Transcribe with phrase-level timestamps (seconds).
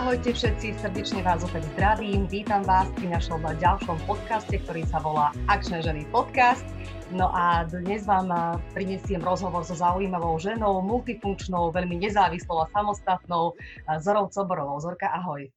[0.00, 2.24] Ahojte všetci, srdečne vás opäť zdravím.
[2.24, 6.64] Vítam vás pri našom ďalšom podcaste, ktorý sa volá Akčné ženy podcast.
[7.12, 8.32] No a dnes vám
[8.72, 13.52] prinesiem rozhovor so zaujímavou ženou, multifunkčnou, veľmi nezávislou a samostatnou
[14.00, 14.80] Zorou Coborovou.
[14.80, 15.52] Zorka, ahoj.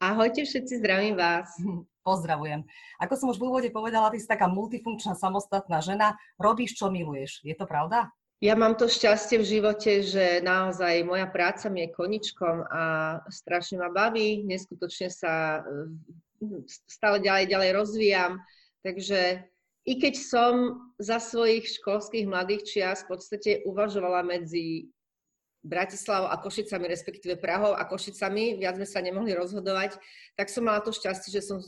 [0.00, 1.52] Ahojte všetci, zdravím vás.
[2.08, 2.64] Pozdravujem.
[3.04, 6.16] Ako som už v úvode povedala, ty si taká multifunkčná, samostatná žena.
[6.40, 7.44] Robíš, čo miluješ.
[7.44, 8.08] Je to pravda?
[8.44, 12.82] Ja mám to šťastie v živote, že naozaj moja práca mi je koničkom a
[13.32, 18.36] strašne ma baví, neskutočne sa eh, stále ďalej, ďalej rozvíjam.
[18.84, 19.48] Takže
[19.88, 24.92] i keď som za svojich školských mladých čias v podstate uvažovala medzi
[25.64, 29.96] Bratislavou a Košicami, respektíve Prahou a Košicami, viac sme sa nemohli rozhodovať,
[30.36, 31.66] tak som mala to šťastie, že som e,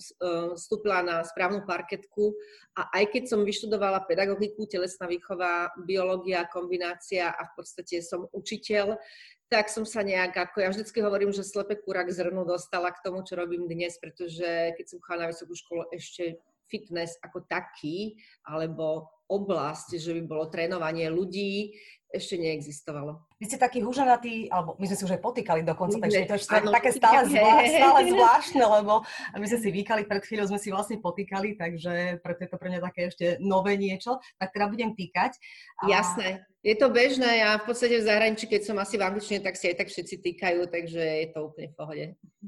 [0.52, 2.36] vstúpila na správnu parketku
[2.76, 9.00] a aj keď som vyštudovala pedagogiku, telesná výchova, biológia, kombinácia a v podstate som učiteľ,
[9.48, 13.00] tak som sa nejak, ako ja vždycky hovorím, že slepe kúra k zrnu dostala k
[13.00, 18.18] tomu, čo robím dnes, pretože keď som chodila na vysokú školu, ešte fitness ako taký,
[18.46, 21.74] alebo oblasť, že by bolo trénovanie ľudí,
[22.06, 23.18] ešte neexistovalo.
[23.36, 26.48] Vy ste taký huženatý, alebo my sme si už aj potýkali dokonca, takže to je
[26.48, 28.94] áno, také stále, zvlá, stále zvláštne, lebo
[29.36, 32.68] my sme si vykali, pred chvíľou sme si vlastne potýkali, takže preto je to pre
[32.72, 35.36] mňa také ešte nové niečo, tak teda budem týkať.
[35.82, 35.92] A...
[35.92, 39.58] Jasné, je to bežné a v podstate v zahraničí, keď som asi v angličtine, tak
[39.58, 42.04] si aj tak všetci týkajú, takže je to úplne v pohode.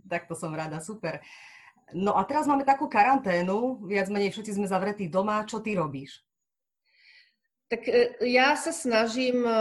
[0.08, 1.20] Tak to som rada, super.
[1.96, 6.20] No a teraz máme takú karanténu, viac menej všetci sme zavretí doma, čo ty robíš?
[7.68, 9.52] Tak e, ja sa snažím e,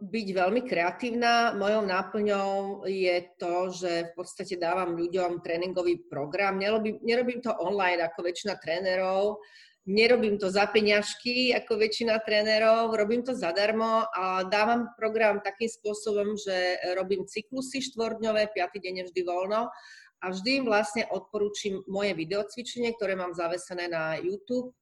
[0.00, 1.52] byť veľmi kreatívna.
[1.56, 6.56] Mojou náplňou je to, že v podstate dávam ľuďom tréningový program.
[6.56, 9.44] Nerobím, nerobím to online ako väčšina trénerov,
[9.84, 16.40] nerobím to za peňažky ako väčšina trénerov, robím to zadarmo a dávam program takým spôsobom,
[16.40, 19.68] že robím cyklusy štvordňové, piatý deň je vždy voľno
[20.20, 24.76] a vždy im vlastne odporúčim moje videocvičenie, ktoré mám zavesené na YouTube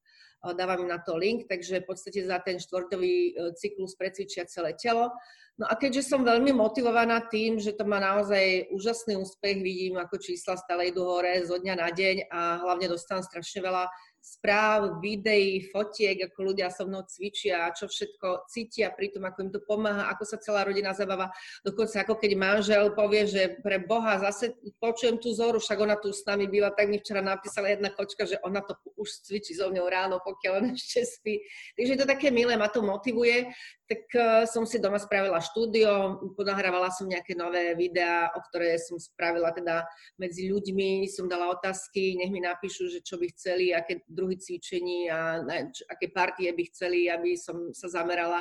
[0.54, 4.78] dávam im na to link, takže v podstate za ten štvrtový e, cyklus precvičia celé
[4.78, 5.10] telo.
[5.58, 10.22] No a keďže som veľmi motivovaná tým, že to má naozaj úžasný úspech, vidím, ako
[10.22, 13.90] čísla stále idú hore zo dňa na deň a hlavne dostávam strašne veľa
[14.20, 19.50] správ, videí, fotiek, ako ľudia so mnou cvičia, čo všetko cítia pri tom, ako im
[19.54, 21.32] to pomáha, ako sa celá rodina zabáva.
[21.64, 26.12] Dokonca ako keď manžel povie, že pre Boha zase počujem tú zoru, však ona tu
[26.12, 29.72] s nami býva, tak mi včera napísala jedna kočka, že ona to už cvičí so
[29.72, 31.40] mňou ráno, pokiaľ on ešte spí.
[31.78, 33.48] Takže je to také milé, ma to motivuje
[33.88, 39.00] tak uh, som si doma spravila štúdio, ponahrávala som nejaké nové videá, o ktoré som
[39.00, 39.88] spravila teda
[40.20, 45.12] medzi ľuďmi, som dala otázky, nech mi napíšu, že čo by chceli, aké druhy cvičení
[45.12, 48.40] a na, aké partie by chceli, aby som sa zamerala.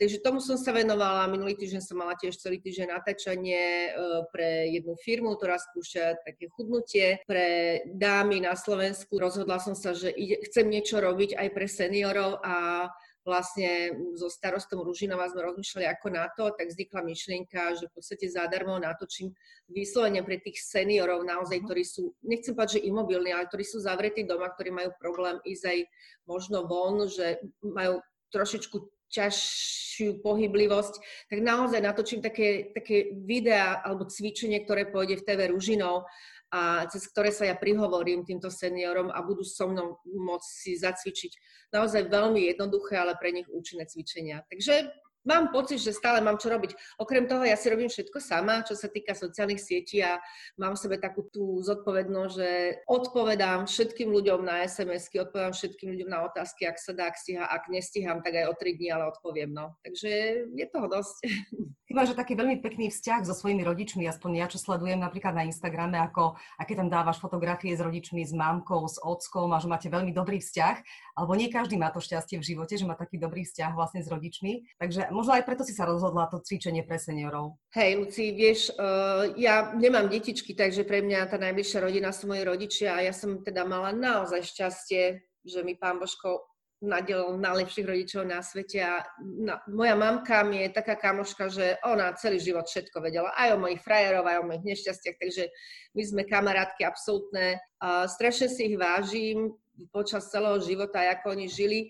[0.00, 1.28] Takže tomu som sa venovala.
[1.28, 6.48] Minulý týždeň som mala tiež celý týždeň natáčanie uh, pre jednu firmu, ktorá skúša také
[6.48, 9.20] chudnutie pre dámy na Slovensku.
[9.20, 12.88] Rozhodla som sa, že ide, chcem niečo robiť aj pre seniorov a
[13.22, 18.26] vlastne so starostom Ružinova sme rozmýšľali ako na to, tak vznikla myšlienka, že v podstate
[18.26, 19.30] zadarmo natočím
[19.70, 21.64] vyslovene pre tých seniorov naozaj, mhm.
[21.66, 25.64] ktorí sú, nechcem povedať, že imobilní, ale ktorí sú zavretí doma, ktorí majú problém ísť
[25.70, 25.78] aj
[26.26, 28.02] možno von, že majú
[28.34, 28.76] trošičku
[29.12, 30.94] ťažšiu pohyblivosť,
[31.28, 36.08] tak naozaj natočím také, také videá alebo cvičenie, ktoré pôjde v TV Ružinov
[36.52, 41.32] a cez ktoré sa ja prihovorím týmto seniorom a budú so mnou môcť si zacvičiť
[41.72, 44.44] naozaj veľmi jednoduché, ale pre nich účinné cvičenia.
[44.52, 44.92] Takže
[45.26, 46.74] mám pocit, že stále mám čo robiť.
[46.98, 50.18] Okrem toho, ja si robím všetko sama, čo sa týka sociálnych sietí a
[50.58, 52.50] mám v sebe takú tú zodpovednosť, že
[52.90, 57.44] odpovedám všetkým ľuďom na SMS-ky, odpovedám všetkým ľuďom na otázky, ak sa dá, ak stíha,
[57.46, 59.50] ak nestíham, tak aj o 3 dní, ale odpoviem.
[59.54, 59.78] No.
[59.86, 60.10] Takže
[60.50, 61.16] je toho dosť.
[61.86, 65.44] Ty máš taký veľmi pekný vzťah so svojimi rodičmi, aspoň ja, čo sledujem napríklad na
[65.44, 69.92] Instagrame, ako aké tam dávaš fotografie s rodičmi, s mamkou, s ockom a že máte
[69.92, 70.76] veľmi dobrý vzťah,
[71.20, 74.08] alebo nie každý má to šťastie v živote, že má taký dobrý vzťah vlastne s
[74.08, 74.80] rodičmi.
[74.80, 77.60] Takže možno aj preto si sa rozhodla to cvičenie pre seniorov.
[77.76, 82.42] Hej, Luci, vieš, uh, ja nemám detičky, takže pre mňa tá najbližšia rodina sú moji
[82.42, 88.26] rodičia a ja som teda mala naozaj šťastie, že mi pán Božko nadelil najlepších rodičov
[88.26, 92.98] na svete a na, moja mamka mi je taká kamoška, že ona celý život všetko
[92.98, 95.46] vedela, aj o mojich frajerov, aj o mojich nešťastiach, takže
[95.94, 97.62] my sme kamarátky absolútne.
[97.78, 99.54] Uh, strašne si ich vážim
[99.94, 101.80] počas celého života, ako oni žili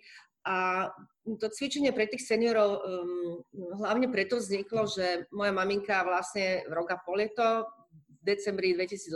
[0.45, 0.91] a
[1.23, 3.43] to cvičenie pre tých seniorov um,
[3.79, 9.13] hlavne preto vzniklo, že moja maminka vlastne rok a pol v decembri 2018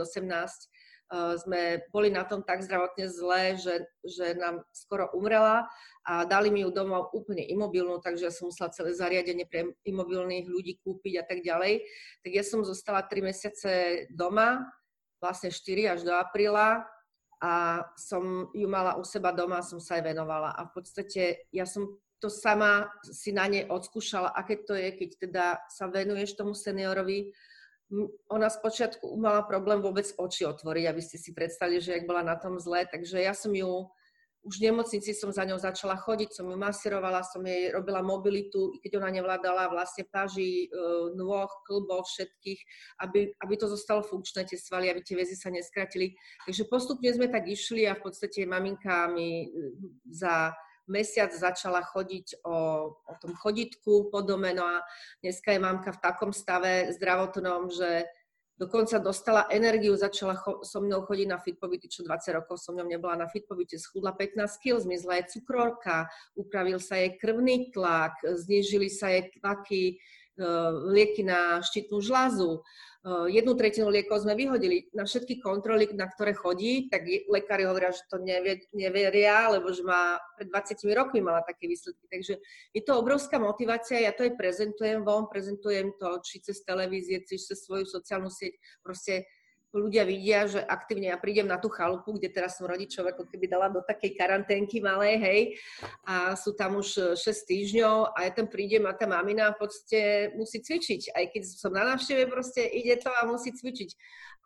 [1.14, 5.70] sme boli na tom tak zdravotne zle, že, že nám skoro umrela
[6.02, 10.50] a dali mi ju domov úplne imobilnú, takže ja som musela celé zariadenie pre imobilných
[10.50, 11.86] ľudí kúpiť a tak ďalej.
[12.26, 13.72] Tak ja som zostala 3 mesiace
[14.10, 14.66] doma,
[15.22, 16.82] vlastne 4 až do apríla
[17.40, 20.56] a som ju mala u seba doma, som sa aj venovala.
[20.56, 21.22] A v podstate
[21.52, 26.36] ja som to sama si na nej odskúšala, aké to je, keď teda sa venuješ
[26.40, 27.36] tomu seniorovi.
[28.32, 32.40] Ona spočiatku mala problém vôbec oči otvoriť, aby ste si predstavili, že jak bola na
[32.40, 33.86] tom zle, takže ja som ju
[34.46, 38.70] už v nemocnici som za ňou začala chodiť, som ju masírovala, som jej robila mobilitu,
[38.78, 40.78] keď ona nevládala vlastne paži, e,
[41.18, 42.60] nôh, klbov, všetkých,
[43.02, 46.14] aby, aby to zostalo funkčné, tie svaly, aby tie väzy sa neskratili.
[46.46, 49.74] Takže postupne sme tak išli a v podstate maminka mi e,
[50.06, 50.54] za
[50.86, 52.58] mesiac začala chodiť o,
[52.94, 54.86] o tom choditku po dome, no a
[55.18, 58.06] dneska je mamka v takom stave zdravotnom, že
[58.58, 62.88] dokonca dostala energiu, začala cho- so mnou chodiť na fitpobyty, čo 20 rokov som mnou
[62.88, 68.88] nebola na fitpobyte, schudla 15 kg, zmizla jej cukrorka, upravil sa jej krvný tlak, znížili
[68.88, 70.00] sa jej tlaky,
[70.92, 72.60] lieky na štítnu žľazu,
[73.06, 74.90] Eh, jednu tretinu liekov sme vyhodili.
[74.90, 79.86] Na všetky kontroly, na ktoré chodí, tak lekári hovoria, že to nevie, neveria, lebo že
[79.86, 82.02] má pred 20 rokmi mala také výsledky.
[82.10, 82.34] Takže
[82.74, 87.38] je to obrovská motivácia, ja to aj prezentujem von, prezentujem to či cez televízie, či
[87.38, 88.58] cez svoju sociálnu sieť.
[88.82, 89.22] Proste
[89.76, 93.46] ľudia vidia, že aktívne ja prídem na tú chalupu, kde teraz som rodičov ako keby
[93.46, 95.40] dala do takej karanténky malej, hej,
[96.08, 99.60] a sú tam už 6 e, týždňov a ja tam prídem a tá mamina v
[99.68, 101.12] podstate musí cvičiť.
[101.12, 103.90] Aj keď som na návšteve, proste ide to a musí cvičiť.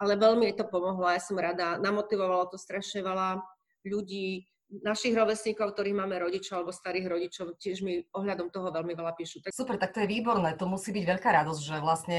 [0.00, 1.76] Ale veľmi jej to pomohlo ja som rada.
[1.78, 3.40] Namotivovalo to strašne veľa
[3.84, 9.12] ľudí, našich rovesníkov, ktorí máme rodičov alebo starých rodičov, tiež mi ohľadom toho veľmi veľa
[9.18, 9.42] píšu.
[9.42, 9.50] Tak...
[9.50, 10.54] Super, tak to je výborné.
[10.54, 12.18] To musí byť veľká radosť, že vlastne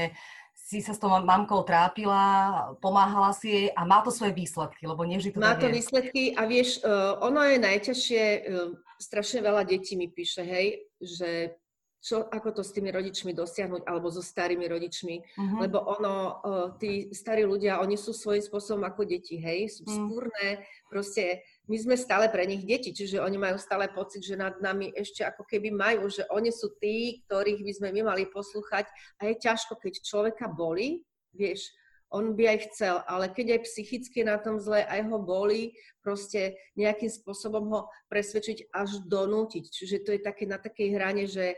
[0.52, 5.04] si sa s tou mamkou trápila, pomáhala si jej a má to svoje výsledky, lebo
[5.08, 5.80] nie to Má to je.
[5.80, 11.56] výsledky a vieš, uh, ono je najťažšie, uh, strašne veľa detí mi píše, hej, že
[12.02, 15.58] čo, ako to s tými rodičmi dosiahnuť, alebo so starými rodičmi, uh-huh.
[15.62, 19.94] lebo ono, uh, tí starí ľudia, oni sú svojím spôsobom ako deti, hej, sú uh-huh.
[19.94, 24.58] spúrne, proste my sme stále pre nich deti, čiže oni majú stále pocit, že nad
[24.58, 28.90] nami ešte ako keby majú, že oni sú tí, ktorých by sme my mali poslúchať
[29.22, 31.70] a je ťažko, keď človeka boli, vieš,
[32.12, 35.72] on by aj chcel, ale keď aj psychicky na tom zle, aj ho boli,
[36.04, 37.80] proste nejakým spôsobom ho
[38.12, 39.64] presvedčiť až donútiť.
[39.64, 41.56] Čiže to je také na takej hrane, že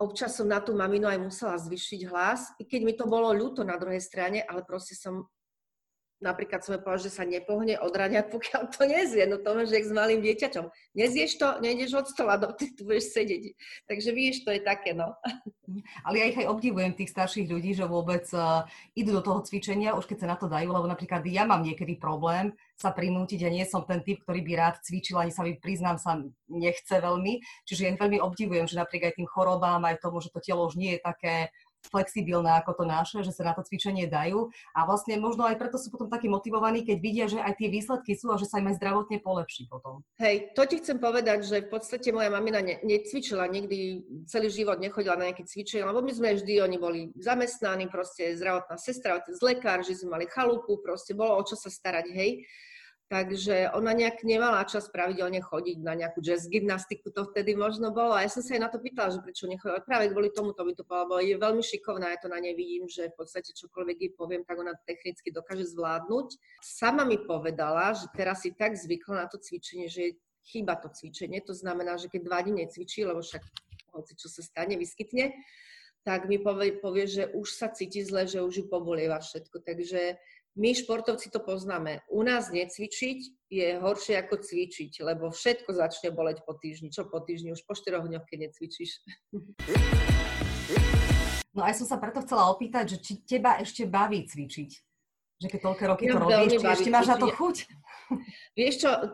[0.00, 3.60] občas som na tú maminu aj musela zvyšiť hlas, i keď mi to bolo ľúto
[3.60, 5.28] na druhej strane, ale proste som
[6.22, 9.24] napríklad som povedala, že sa nepohne od rania, pokiaľ to nezje.
[9.26, 10.66] No to máš jak s malým dieťaťom.
[10.94, 13.42] Nezješ to, nejdeš od stola, do, ty tu budeš sedieť.
[13.90, 15.14] Takže víš, to je také, no.
[16.06, 19.96] Ale ja ich aj obdivujem, tých starších ľudí, že vôbec uh, idú do toho cvičenia,
[19.96, 23.50] už keď sa na to dajú, lebo napríklad ja mám niekedy problém sa prinútiť, ja
[23.54, 26.18] nie som ten typ, ktorý by rád cvičil, ani sa mi priznám, sa
[26.50, 27.38] nechce veľmi.
[27.64, 30.66] Čiže ja ich veľmi obdivujem, že napriek aj tým chorobám, aj tomu, že to telo
[30.66, 31.54] už nie je také
[31.88, 35.76] flexibilné ako to naše, že sa na to cvičenie dajú a vlastne možno aj preto
[35.76, 38.68] sú potom takí motivovaní, keď vidia, že aj tie výsledky sú a že sa im
[38.72, 40.02] aj zdravotne polepší potom.
[40.20, 44.80] Hej, to ti chcem povedať, že v podstate moja mamina ne, necvičila nikdy, celý život
[44.80, 49.36] nechodila na nejaké cvičenie, lebo my sme vždy, oni boli zamestnaní, proste zdravotná sestra, otec
[49.40, 52.44] lekár, že sme mali chalupu, proste bolo o čo sa starať, hej.
[53.12, 58.16] Takže ona nejak nemala čas pravidelne chodiť na nejakú jazz gymnastiku, to vtedy možno bolo.
[58.16, 59.84] A ja som sa aj na to pýtala, že prečo nechodila.
[59.84, 62.88] Práve kvôli tomu to by to povedala, je veľmi šikovná, ja to na nej vidím,
[62.88, 66.40] že v podstate čokoľvek jej poviem, tak ona technicky dokáže zvládnuť.
[66.64, 70.16] Sama mi povedala, že teraz si tak zvykla na to cvičenie, že
[70.48, 71.44] chýba to cvičenie.
[71.44, 73.44] To znamená, že keď dva dní necvičí, lebo však
[73.92, 75.36] hoci čo sa stane, vyskytne,
[76.04, 79.64] tak mi povie, povie, že už sa cíti zle, že už ju pobolieva všetko.
[79.64, 80.20] Takže
[80.54, 82.06] my športovci to poznáme.
[82.14, 83.18] U nás necvičiť
[83.50, 86.94] je horšie ako cvičiť, lebo všetko začne boleť po týždni.
[86.94, 87.54] Čo po týždni?
[87.54, 89.02] Už po 4 dňoch, keď necvičíš.
[91.54, 94.70] No aj som sa preto chcela opýtať, že či teba ešte baví cvičiť?
[95.42, 97.56] Že keď toľké roky to robíš, či ešte máš na to chuť?
[98.58, 99.06] Vieš čo, e,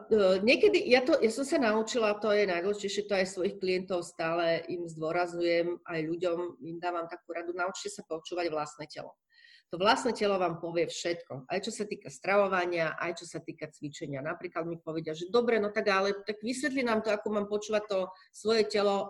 [0.45, 4.61] niekedy, ja, to, ja som sa naučila, to je najdôležitejšie, to aj svojich klientov stále
[4.69, 9.17] im zdôrazňujem, aj ľuďom im dávam takú radu, naučte sa počúvať vlastné telo
[9.71, 11.47] to vlastné telo vám povie všetko.
[11.47, 14.19] Aj čo sa týka stravovania, aj čo sa týka cvičenia.
[14.19, 17.87] Napríklad mi povedia, že dobre, no tak ale tak vysvetli nám to, ako mám počúvať
[17.87, 17.99] to
[18.35, 19.07] svoje telo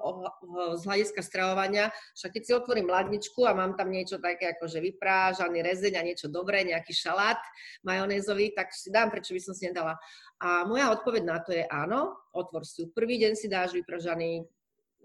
[0.76, 1.88] z hľadiska stravovania.
[2.12, 6.04] Však keď si otvorím ladničku a mám tam niečo také ako že vyprážaný rezeň a
[6.04, 7.40] niečo dobré, nejaký šalát
[7.80, 9.96] majonézový, tak si dám, prečo by som si nedala.
[10.44, 14.44] A moja odpoveď na to je áno, otvor si Prvý deň si dáš vypražaný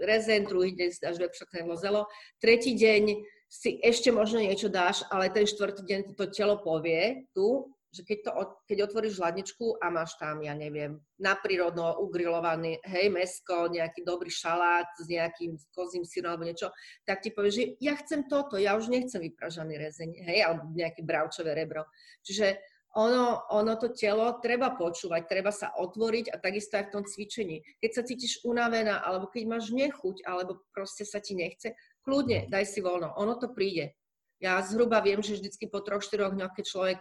[0.04, 2.12] rezen, druhý deň si dáš vypražané lozelo,
[2.44, 7.72] tretí deň si ešte možno niečo dáš, ale ten štvrtý deň to telo povie tu,
[7.96, 8.32] že keď, to,
[8.68, 14.92] keď otvoríš hladničku a máš tam, ja neviem, naprírodno ugrilovaný, hej, mesko, nejaký dobrý šalát
[15.00, 16.76] s nejakým kozím syrom alebo niečo,
[17.08, 21.08] tak ti povieš, že ja chcem toto, ja už nechcem vypražaný rezeň, hej, alebo nejaké
[21.08, 21.88] bravčové rebro.
[22.28, 22.60] Čiže
[22.96, 27.60] ono, ono to telo treba počúvať, treba sa otvoriť a takisto aj v tom cvičení.
[27.84, 31.76] Keď sa cítiš unavená, alebo keď máš nechuť, alebo proste sa ti nechce,
[32.06, 33.98] kľudne daj si voľno, ono to príde.
[34.38, 37.00] Ja zhruba viem, že vždycky po troch, štyroch dňoch, keď človek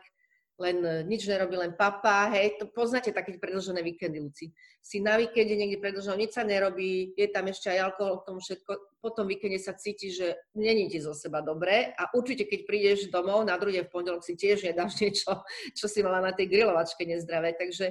[0.54, 4.54] len e, nič nerobí, len papá, hej, to poznáte také predlžené víkendy, Luci.
[4.78, 8.38] Si na víkende niekde predlžené, nič sa nerobí, je tam ešte aj alkohol k tomu
[8.38, 8.70] všetko,
[9.02, 13.10] po tom víkende sa cíti, že není ti zo seba dobre a určite, keď prídeš
[13.10, 15.42] domov, na druhý v pondelok si tiež nedáš niečo,
[15.74, 17.90] čo si mala na tej grilovačke nezdravé, takže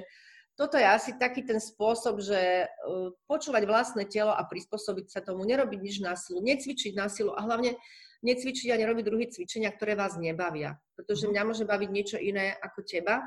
[0.54, 5.42] toto je asi taký ten spôsob, že uh, počúvať vlastné telo a prispôsobiť sa tomu,
[5.42, 7.74] nerobiť nič na silu, necvičiť na silu a hlavne
[8.24, 10.80] necvičiť a nerobiť druhé cvičenia, ktoré vás nebavia.
[10.96, 11.30] Pretože mhm.
[11.36, 13.20] mňa môže baviť niečo iné ako teba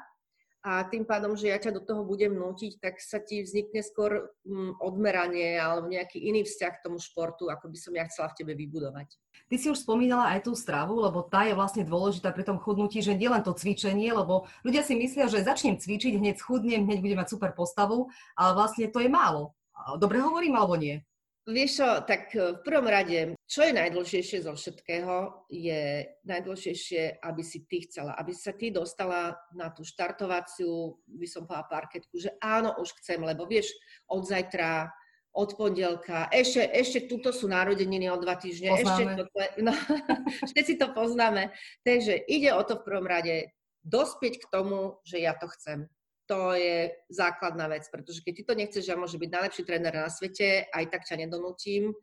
[0.68, 4.28] a tým pádom, že ja ťa do toho budem nútiť, tak sa ti vznikne skôr
[4.44, 8.44] mm, odmeranie alebo nejaký iný vzťah k tomu športu, ako by som ja chcela v
[8.44, 9.16] tebe vybudovať.
[9.48, 13.00] Ty si už spomínala aj tú stravu, lebo tá je vlastne dôležitá pri tom chudnutí,
[13.00, 17.20] že nielen to cvičenie, lebo ľudia si myslia, že začnem cvičiť, hneď schudnem, hneď budem
[17.24, 19.56] mať super postavu, ale vlastne to je málo.
[19.96, 21.00] Dobre hovorím alebo nie?
[21.48, 27.40] Vieš čo, tak e, v prvom rade, čo je najdôležitejšie zo všetkého, je najdôležitejšie, aby
[27.40, 32.36] si ty chcela, aby sa ty dostala na tú štartovaciu, by som povedala, parketku, že
[32.44, 33.72] áno, už chcem, lebo vieš,
[34.12, 34.92] od zajtra,
[35.32, 38.92] od pondelka, ešte, ešte tuto sú narodeniny o dva týždne, poznáme.
[38.92, 39.74] ešte toto, no,
[40.52, 41.56] všetci to poznáme.
[41.88, 43.56] Takže ide o to v prvom rade
[43.88, 45.88] dospieť k tomu, že ja to chcem
[46.28, 50.12] to je základná vec, pretože keď ty to nechceš, ja môže byť najlepší tréner na
[50.12, 51.96] svete, aj tak ťa nedonútim.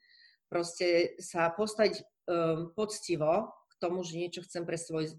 [0.49, 5.12] Proste sa postaviť um, poctivo k tomu, že niečo chcem pre svoj,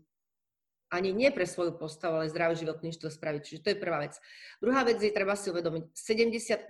[0.90, 3.42] ani nie pre svoju postavu, ale zdravý životný štýl spraviť.
[3.46, 4.18] Čiže to je prvá vec.
[4.58, 6.66] Druhá vec je, treba si uvedomiť, 75%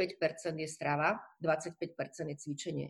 [0.60, 2.90] je strava, 25% je cvičenie.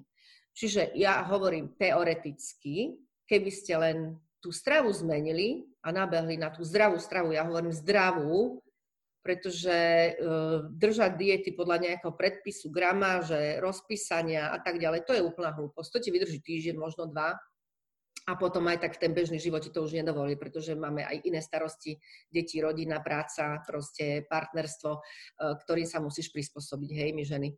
[0.55, 2.97] Čiže ja hovorím teoreticky,
[3.29, 3.97] keby ste len
[4.39, 8.61] tú stravu zmenili a nabehli na tú zdravú stravu, ja hovorím zdravú,
[9.25, 9.73] pretože
[10.21, 15.89] uh, držať diety podľa nejakého predpisu, gramáže, rozpísania a tak ďalej, to je úplná hlúposť.
[15.89, 17.33] To ti vydrží týždeň, možno dva
[18.29, 21.25] a potom aj tak v ten bežný život ti to už nedovolí, pretože máme aj
[21.25, 21.97] iné starosti,
[22.29, 27.49] deti, rodina, práca, proste partnerstvo, uh, ktorým sa musíš prispôsobiť, hej, my ženy.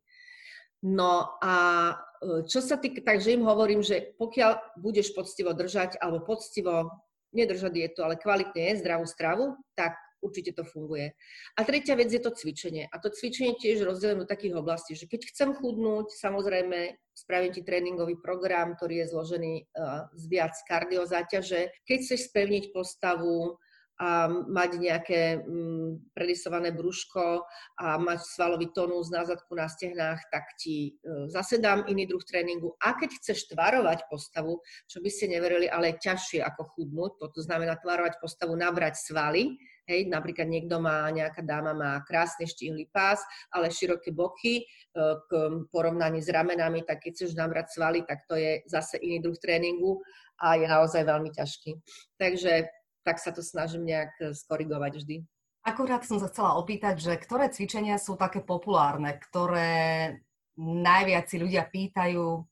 [0.88, 1.56] No a
[2.00, 6.96] uh, čo sa týka, takže im hovorím, že pokiaľ budeš poctivo držať, alebo poctivo
[7.36, 11.16] nedržať dietu, ale kvalitne je zdravú stravu, tak určite to funguje.
[11.56, 12.86] A tretia vec je to cvičenie.
[12.92, 17.66] A to cvičenie tiež rozdelím do takých oblastí, že keď chcem chudnúť, samozrejme spravím ti
[17.66, 21.74] tréningový program, ktorý je zložený uh, z viac kardiozáťaže.
[21.88, 23.58] Keď chceš spevniť postavu,
[23.98, 27.42] a mať nejaké um, predisované brúško
[27.82, 32.22] a mať svalový tónus na zadku, na stehnách, tak ti uh, zase dám iný druh
[32.22, 32.78] tréningu.
[32.78, 37.42] A keď chceš tvarovať postavu, čo by ste neverili, ale je ťažšie ako chudnúť, toto
[37.42, 39.58] znamená tvarovať postavu, nabrať svaly,
[39.88, 43.24] Hej, napríklad niekto má, nejaká dáma má krásne štíhly pás,
[43.56, 44.64] ale široké boky e,
[45.00, 45.30] k
[45.72, 50.04] porovnaní s ramenami, tak keď chceš nabrať svaly, tak to je zase iný druh tréningu
[50.44, 51.80] a je naozaj veľmi ťažký.
[52.20, 52.68] Takže
[53.08, 55.16] tak sa to snažím nejak e, skorigovať vždy.
[55.64, 60.20] Akurát som sa chcela opýtať, že ktoré cvičenia sú také populárne, ktoré
[60.60, 62.44] najviac si ľudia pýtajú?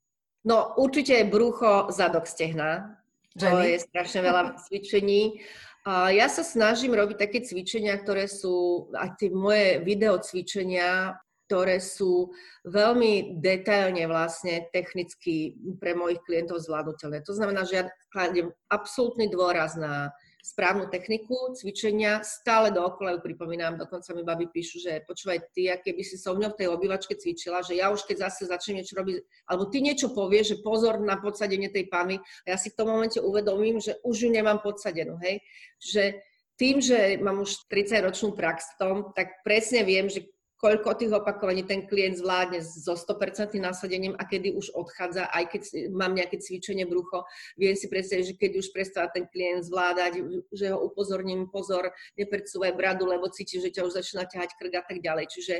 [0.47, 2.99] No určite brucho, zadok, stehna.
[3.35, 5.43] To je strašne veľa cvičení.
[5.85, 11.13] Ja sa snažím robiť také cvičenia, ktoré sú, aj tie moje video cvičenia,
[11.45, 12.33] ktoré sú
[12.65, 17.21] veľmi detailne vlastne technicky pre mojich klientov zvládnutelné.
[17.21, 20.09] To znamená, že ja kladiem absolútny dôraz na
[20.45, 25.97] správnu techniku cvičenia, stále dookola ju pripomínam, dokonca mi baby píšu, že počúvaj ty, aké
[25.97, 28.93] by si so mňou v tej obývačke cvičila, že ja už keď zase začnem niečo
[28.93, 32.77] robiť, alebo ty niečo povieš, že pozor na podsadenie tej pany, a ja si v
[32.77, 35.41] tom momente uvedomím, že už ju nemám podsadenú, hej,
[35.81, 36.21] že
[36.55, 40.23] tým, že mám už 30-ročnú prax v tom, tak presne viem, že
[40.55, 45.61] koľko tých opakovaní ten klient zvládne so 100% nasadením a kedy už odchádza, aj keď
[45.91, 47.27] mám nejaké cvičenie brucho,
[47.59, 50.23] viem si predstaviť, že keď už prestáva ten klient zvládať,
[50.55, 54.83] že ho upozorním, pozor, nepredsúvaj bradu, lebo cíti, že ťa už začína ťahať krk a
[54.87, 55.25] tak ďalej.
[55.27, 55.55] Čiže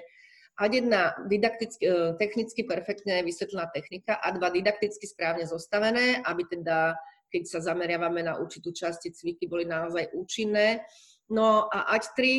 [0.56, 6.96] a jedna didakticky, e, technicky perfektne vysvetlená technika a dva didakticky správne zostavené, aby teda,
[7.28, 10.88] keď sa zameriavame na určitú časti cviky, boli naozaj účinné
[11.26, 12.34] No a ať tri,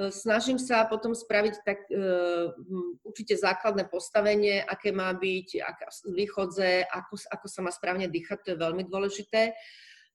[0.00, 2.48] e, snažím sa potom spraviť tak uh,
[3.04, 8.50] určite základné postavenie, aké má byť, aká východze, ako, ako sa má správne dýchať, to
[8.56, 9.52] je veľmi dôležité.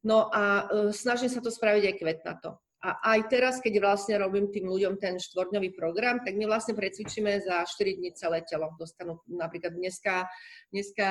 [0.01, 2.50] No a uh, snažím sa to spraviť aj kvetnato.
[2.84, 7.41] A aj teraz, keď vlastne robím tým ľuďom ten štvordňový program, tak my vlastne precvičíme
[7.41, 8.70] za 4 dní celé telo.
[8.77, 10.29] Dostanú napríklad dneska,
[10.70, 11.08] dneska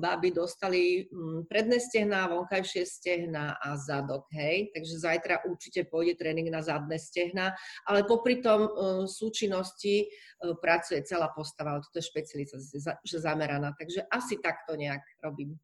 [0.00, 4.72] baby dostali mm, predné stehná, vonkajšie stehná a zadok, hej.
[4.72, 7.52] Takže zajtra určite pôjde tréning na zadné stehná,
[7.84, 8.70] ale popri tom e,
[9.04, 10.06] súčinnosti e,
[10.56, 13.76] pracuje celá postava, ale toto je špecializácia, zameraná.
[13.76, 15.60] Takže asi takto nejak robím.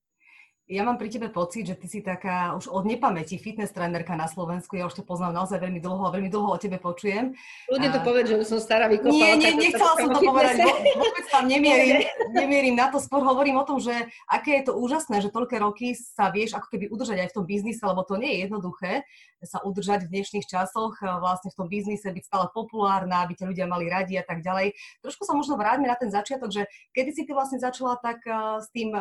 [0.67, 4.27] Ja mám pri tebe pocit, že ty si taká už od nepamäti fitness trénerka na
[4.27, 4.75] Slovensku.
[4.75, 7.39] Ja už to poznám naozaj veľmi dlho a veľmi dlho o tebe počujem.
[7.71, 9.15] Ľudia to povedať, že som stará vykopala.
[9.15, 10.59] Nie, nie, nechcela som to povedať.
[10.99, 12.03] Vôbec tam nemierim,
[12.43, 12.99] nemierim na to.
[12.99, 13.95] Skôr hovorím o tom, že
[14.27, 17.45] aké je to úžasné, že toľké roky sa vieš ako keby udržať aj v tom
[17.47, 19.07] biznise, lebo to nie je jednoduché
[19.45, 23.67] sa udržať v dnešných časoch, vlastne v tom biznise byť stále populárna, aby ťa ľudia
[23.69, 24.73] mali radi a tak ďalej.
[25.05, 26.65] Trošku sa možno vráťme na ten začiatok, že
[26.97, 28.25] kedy si ty vlastne začala tak
[28.59, 28.97] s tým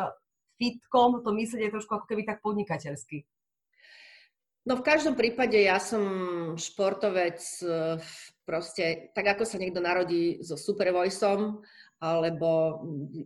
[0.56, 3.24] fitkom to myslieť je trošku ako keby tak podnikateľsky.
[4.66, 6.02] No v každom prípade ja som
[6.58, 8.02] športovec eh,
[8.42, 10.90] proste, tak ako sa niekto narodí so super
[11.96, 12.82] alebo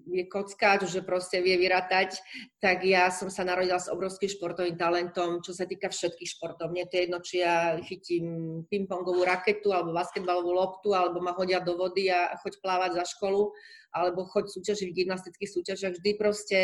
[0.06, 2.22] je kockáč, že proste vie vyratať,
[2.62, 6.70] tak ja som sa narodila s obrovským športovým talentom, čo sa týka všetkých športov.
[6.70, 8.26] Mne to je jedno, či ja chytím
[8.70, 13.50] pingpongovú raketu, alebo basketbalovú loptu, alebo ma hodia do vody a choď plávať za školu
[13.90, 16.60] alebo choď súťažiť v gymnastických súťažiach, vždy proste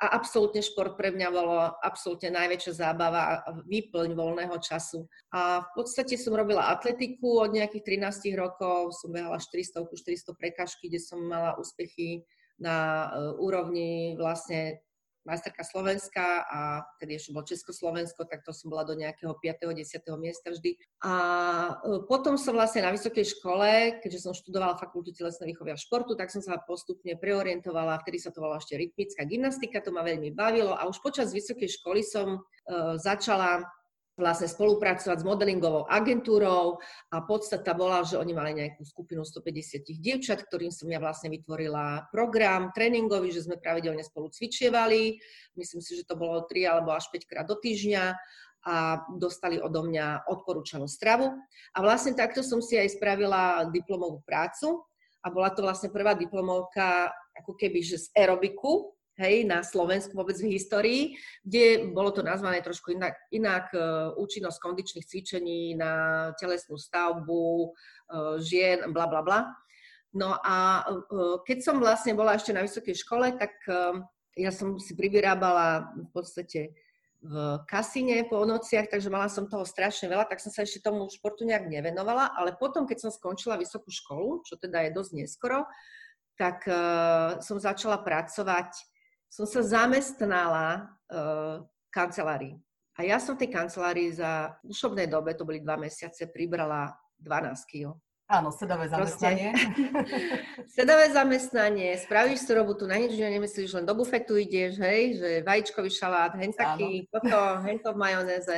[0.00, 3.34] a absolútne šport pre mňa bolo absolútne najväčšia zábava a
[3.68, 5.04] výplň voľného času.
[5.28, 10.88] A v podstate som robila atletiku od nejakých 13 rokov, som behala 400, 400 prekažky,
[10.88, 12.24] kde som mala úspechy
[12.56, 14.80] na uh, úrovni vlastne
[15.30, 19.70] majsterka Slovenska a tedy ešte bol Československo, tak to som bola do nejakého 5.
[19.70, 20.02] 10.
[20.18, 20.74] miesta vždy.
[21.06, 21.14] A
[21.78, 26.18] e, potom som vlastne na vysokej škole, keďže som študovala fakultu telesnej výchovy a športu,
[26.18, 30.34] tak som sa postupne preorientovala, vtedy sa to volalo ešte rytmická gymnastika, to ma veľmi
[30.34, 33.62] bavilo a už počas vysokej školy som uh, začala
[34.20, 40.44] vlastne spolupracovať s modelingovou agentúrou a podstata bola, že oni mali nejakú skupinu 150 dievčat,
[40.44, 45.16] ktorým som ja vlastne vytvorila program tréningový, že sme pravidelne spolu cvičievali.
[45.56, 48.14] Myslím si, že to bolo 3 alebo až 5 krát do týždňa
[48.60, 51.32] a dostali odo mňa odporúčanú stravu.
[51.72, 54.84] A vlastne takto som si aj spravila diplomovú prácu
[55.24, 57.08] a bola to vlastne prvá diplomovka
[57.40, 61.02] ako keby, že z aerobiku, hej, na Slovensku vôbec v histórii,
[61.44, 65.92] kde bolo to nazvané trošku inak, inak uh, účinnosť kondičných cvičení na
[66.40, 69.40] telesnú stavbu uh, žien, bla bla bla.
[70.16, 73.52] No a uh, keď som vlastne bola ešte na vysokej škole, tak
[74.40, 76.72] ja som si privyrábala v podstate
[77.20, 81.04] v kasíne po nociach, takže mala som toho strašne veľa, tak som sa ešte tomu
[81.12, 85.68] športu nejak nevenovala, ale potom, keď som skončila vysokú školu, čo teda je dosť neskoro,
[86.40, 88.72] tak uh, som začala pracovať
[89.30, 91.62] som sa zamestnala uh,
[91.94, 92.58] kancelárii.
[92.98, 96.90] A ja som v tej kancelárii za ušobnej dobe, to boli dva mesiace, pribrala
[97.22, 97.94] 12 kg.
[98.30, 99.50] Áno, sedavé zamestnanie.
[100.78, 105.90] sedavé zamestnanie, spravíš si robotu, na nič nemyslíš, len do bufetu ideš, hej, že vajíčkový
[105.90, 107.10] šalát, hen taký, Áno.
[107.10, 108.56] toto, hen to v majonéze,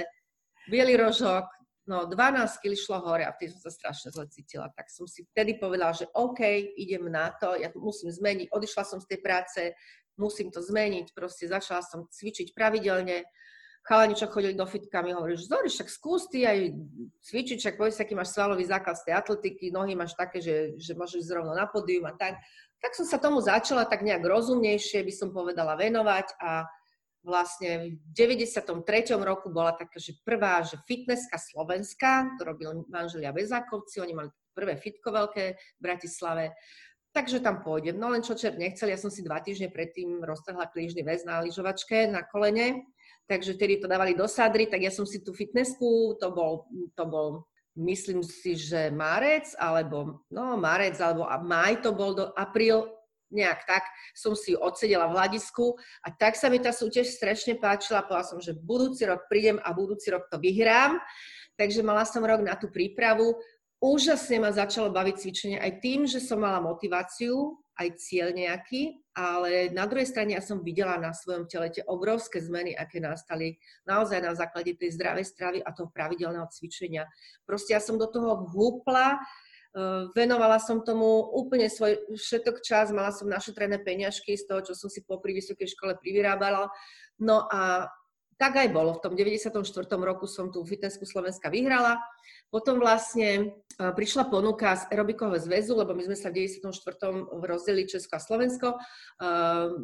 [0.69, 1.49] biely rožok,
[1.89, 4.69] no 12 kg šlo hore a vtedy som sa strašne zle cítila.
[4.77, 6.45] Tak som si vtedy povedala, že OK,
[6.77, 8.53] idem na to, ja to musím zmeniť.
[8.53, 9.73] Odišla som z tej práce,
[10.17, 13.25] musím to zmeniť, proste začala som cvičiť pravidelne,
[13.83, 16.71] chalani, čo chodili do fitka, mi hovorí, že Zori, však skús ty aj
[17.27, 20.95] cvičiť, však povedz, aký máš svalový základ z tej atletiky, nohy máš také, že, že
[20.95, 22.39] môžeš zrovna na pódium a tak.
[22.79, 26.67] Tak som sa tomu začala tak nejak rozumnejšie, by som povedala, venovať a
[27.23, 28.75] vlastne v 93.
[29.23, 34.75] roku bola taká, že prvá, že fitnesska Slovenska, to robili manželia Bezákovci, oni mali prvé
[34.77, 36.55] fitko veľké v Bratislave
[37.13, 37.97] takže tam pôjdem.
[37.97, 41.45] No len čo čert nechcel, ja som si dva týždne predtým roztrhla krížny väz na
[41.45, 42.89] lyžovačke, na kolene,
[43.29, 47.05] takže vtedy to dávali do sadry, tak ja som si tú fitnessku, to bol, to
[47.07, 47.47] bol
[47.77, 52.89] myslím si, že marec, alebo no marec, alebo maj to bol do apríl,
[53.33, 55.73] nejak tak, som si odsedela v hľadisku
[56.05, 59.73] a tak sa mi tá súťaž strašne páčila, povedala som, že budúci rok prídem a
[59.73, 61.01] budúci rok to vyhrám.
[61.57, 63.37] Takže mala som rok na tú prípravu
[63.83, 69.73] úžasne ma začalo baviť cvičenie aj tým, že som mala motiváciu, aj cieľ nejaký, ale
[69.75, 74.23] na druhej strane ja som videla na svojom tele tie obrovské zmeny, aké nastali naozaj
[74.23, 77.09] na základe tej zdravej stravy a toho pravidelného cvičenia.
[77.43, 83.11] Proste ja som do toho vhúpla, eh, venovala som tomu úplne svoj všetok čas, mala
[83.11, 86.69] som našetrené peňažky z toho, čo som si popri vysokej škole privyrábala.
[87.19, 87.89] No a
[88.39, 88.97] tak aj bolo.
[88.97, 89.55] V tom 94.
[90.01, 92.01] roku som tú fitnessku Slovenska vyhrala.
[92.53, 93.43] Potom vlastne e,
[93.81, 96.69] prišla ponuka z Aerobikového zväzu, lebo my sme sa v 94.
[97.33, 98.69] rozdelili Česko a Slovensko.
[98.75, 98.79] E,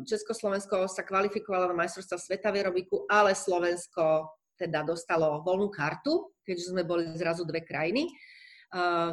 [0.04, 6.74] Československo sa kvalifikovalo na majstrovstva sveta v aerobiku, ale Slovensko teda dostalo voľnú kartu, keďže
[6.74, 8.10] sme boli zrazu dve krajiny.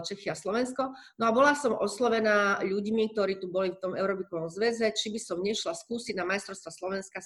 [0.04, 0.92] Čechy a Slovensko.
[1.16, 5.20] No a bola som oslovená ľuďmi, ktorí tu boli v tom Eurobikovom zväze, či by
[5.24, 7.24] som nešla skúsiť na majstrovstva Slovenska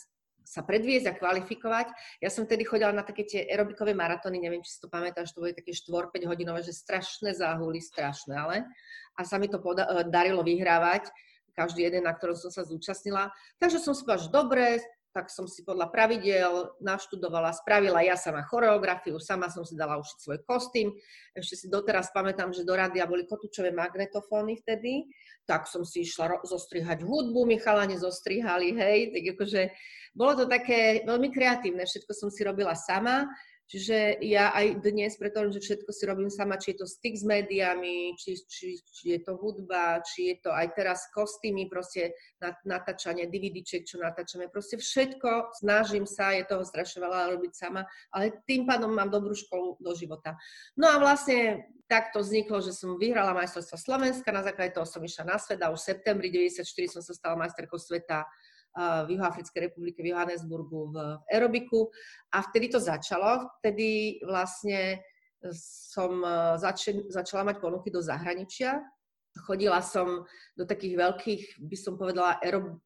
[0.50, 1.94] sa predviesť a kvalifikovať.
[2.26, 5.46] Ja som tedy chodila na také tie aerobikové maratóny, neviem, či si to pamätáš, to
[5.46, 8.66] boli také 4-5 hodinové, že strašné záhuly, strašné, ale.
[9.14, 11.14] A sa mi to e, darilo vyhrávať,
[11.54, 13.30] každý jeden, na ktorom som sa zúčastnila.
[13.62, 14.66] Takže som si povedala, že dobre,
[15.10, 20.18] tak som si podľa pravidel naštudovala, spravila ja sama choreografiu, sama som si dala ušiť
[20.22, 20.94] svoj kostým.
[21.34, 25.10] Ešte si doteraz pamätám, že do rádia boli kotúčové magnetofóny vtedy,
[25.50, 29.62] tak som si išla zostrihať hudbu, Michalani zostrihali, hej, tak akože
[30.14, 33.26] bolo to také veľmi kreatívne, všetko som si robila sama
[33.70, 38.18] Čiže ja aj dnes, pretože všetko si robím sama, či je to styk s médiami,
[38.18, 42.18] či, či, či je to hudba, či je to aj teraz kostýmy, proste
[42.66, 48.42] natáčanie, DVDček, čo natáčame, proste všetko, snažím sa, je toho strašne veľa robiť sama, ale
[48.50, 50.34] tým pádom mám dobrú školu do života.
[50.74, 55.30] No a vlastne takto vzniklo, že som vyhrala majstrovstvo Slovenska, na základe toho som išla
[55.30, 56.66] na svet a už v septembri 94
[56.98, 58.26] som sa stala majsterkou sveta
[58.78, 60.98] v Juhoafrickej republike, v Johannesburgu, v
[61.34, 61.90] aerobiku.
[62.32, 63.50] A vtedy to začalo.
[63.60, 65.04] Vtedy vlastne
[65.54, 68.84] som e, zač- začala mať ponuky do zahraničia.
[69.48, 70.28] Chodila som
[70.58, 72.80] do takých veľkých, by som povedala, aerob-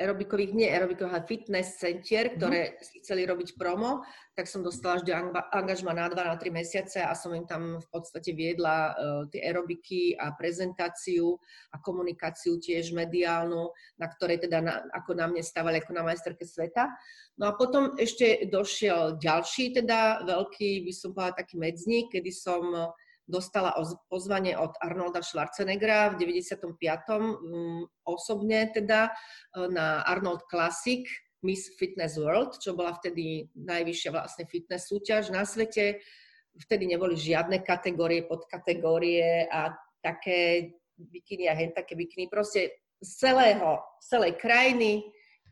[0.00, 2.34] aerobikových, nie aerobikových, ale fitness centier, mhm.
[2.40, 2.84] ktoré mm-hmm.
[2.88, 4.00] si chceli robiť promo,
[4.32, 5.12] tak som dostala vždy
[5.52, 9.44] angažma na 2 na 3 mesiace a som im tam v podstate viedla uh, tie
[9.44, 11.36] aerobiky a prezentáciu
[11.68, 13.68] a komunikáciu tiež mediálnu,
[14.00, 16.88] na ktorej teda na, ako na mne stávali ako na majsterke sveta.
[17.36, 22.92] No a potom ešte došiel ďalší teda veľký, by som povedala taký medzník, kedy som
[23.30, 23.72] dostala
[24.10, 26.66] pozvanie od Arnolda Schwarzeneggera v 95.
[27.14, 31.06] Um, osobne teda e, na Arnold Classic
[31.46, 36.02] Miss Fitness World, čo bola vtedy najvyššia vlastne fitness súťaž na svete.
[36.58, 39.72] Vtedy neboli žiadne kategórie, podkategórie a
[40.04, 42.28] také bikiny a hen také bikiny.
[42.28, 45.08] Proste z celého, celej krajiny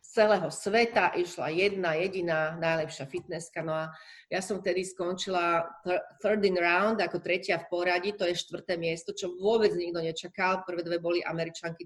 [0.09, 3.61] celého sveta išla jedna jediná najlepšia fitnesska.
[3.61, 3.85] No a
[4.33, 5.68] ja som tedy skončila
[6.25, 10.64] third in round ako tretia v poradí, to je štvrté miesto, čo vôbec nikto nečakal.
[10.64, 11.85] Prvé dve boli američanky,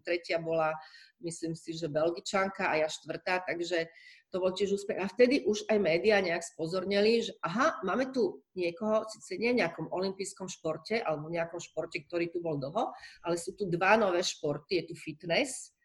[0.00, 0.72] tretia bola,
[1.20, 3.92] myslím si, že belgičanka a ja štvrtá, takže
[4.32, 5.00] to bol tiež úspech.
[5.00, 9.60] A vtedy už aj médiá nejak spozornili, že aha, máme tu niekoho, síce nie v
[9.64, 12.92] nejakom olympijskom športe alebo v nejakom športe, ktorý tu bol dlho,
[13.24, 15.77] ale sú tu dva nové športy, je tu fitness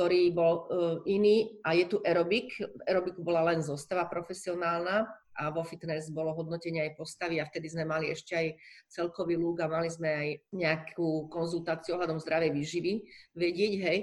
[0.00, 0.64] ktorý bol uh,
[1.04, 2.56] iný a je tu aerobik.
[2.56, 5.04] V aerobiku bola len zostava profesionálna
[5.36, 8.48] a vo fitness bolo hodnotenie aj postavy a vtedy sme mali ešte aj
[8.88, 12.92] celkový lúk a mali sme aj nejakú konzultáciu ohľadom zdravej výživy
[13.36, 13.98] vedieť, hej.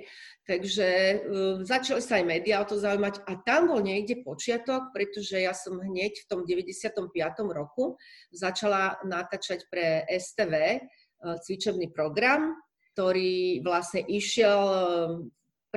[0.45, 5.41] Takže uh, začali sa aj médiá o to zaujímať a tam bol niekde počiatok, pretože
[5.41, 7.10] ja som hneď v tom 95.
[7.57, 7.97] roku
[8.29, 12.53] začala natáčať pre STV uh, cvičebný program,
[12.93, 14.62] ktorý vlastne išiel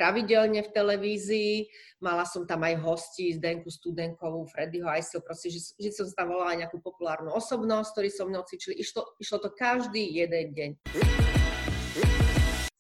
[0.00, 1.68] pravidelne v televízii.
[2.00, 6.56] Mala som tam aj hosti, Zdenku Studenkovú, Freddyho Ajsio, proste, že, že som tam volala
[6.56, 8.80] aj nejakú populárnu osobnosť, ktorí so mnou cvičili.
[8.80, 10.70] Išlo, išlo to každý jeden deň.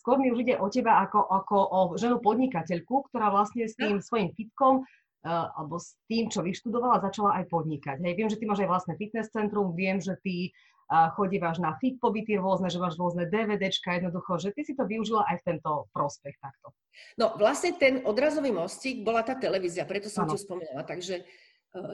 [0.00, 4.00] Skôr mi už ide o teba ako, ako o ženu podnikateľku, ktorá vlastne s tým
[4.00, 4.88] svojim fitkom
[5.20, 8.00] Uh, alebo s tým, čo vyštudovala, začala aj podnikať.
[8.00, 10.48] Hej, viem, že ty máš aj vlastné fitness centrum, viem, že ty
[10.90, 15.22] chodívaš na fit pobyty rôzne, že máš rôzne DVDčka, jednoducho, že ty si to využila
[15.30, 16.74] aj v tento prospech takto.
[17.14, 20.34] No vlastne ten odrazový mostík bola tá televízia, preto som ano.
[20.34, 20.82] ti spomínala.
[20.82, 21.24] Takže e,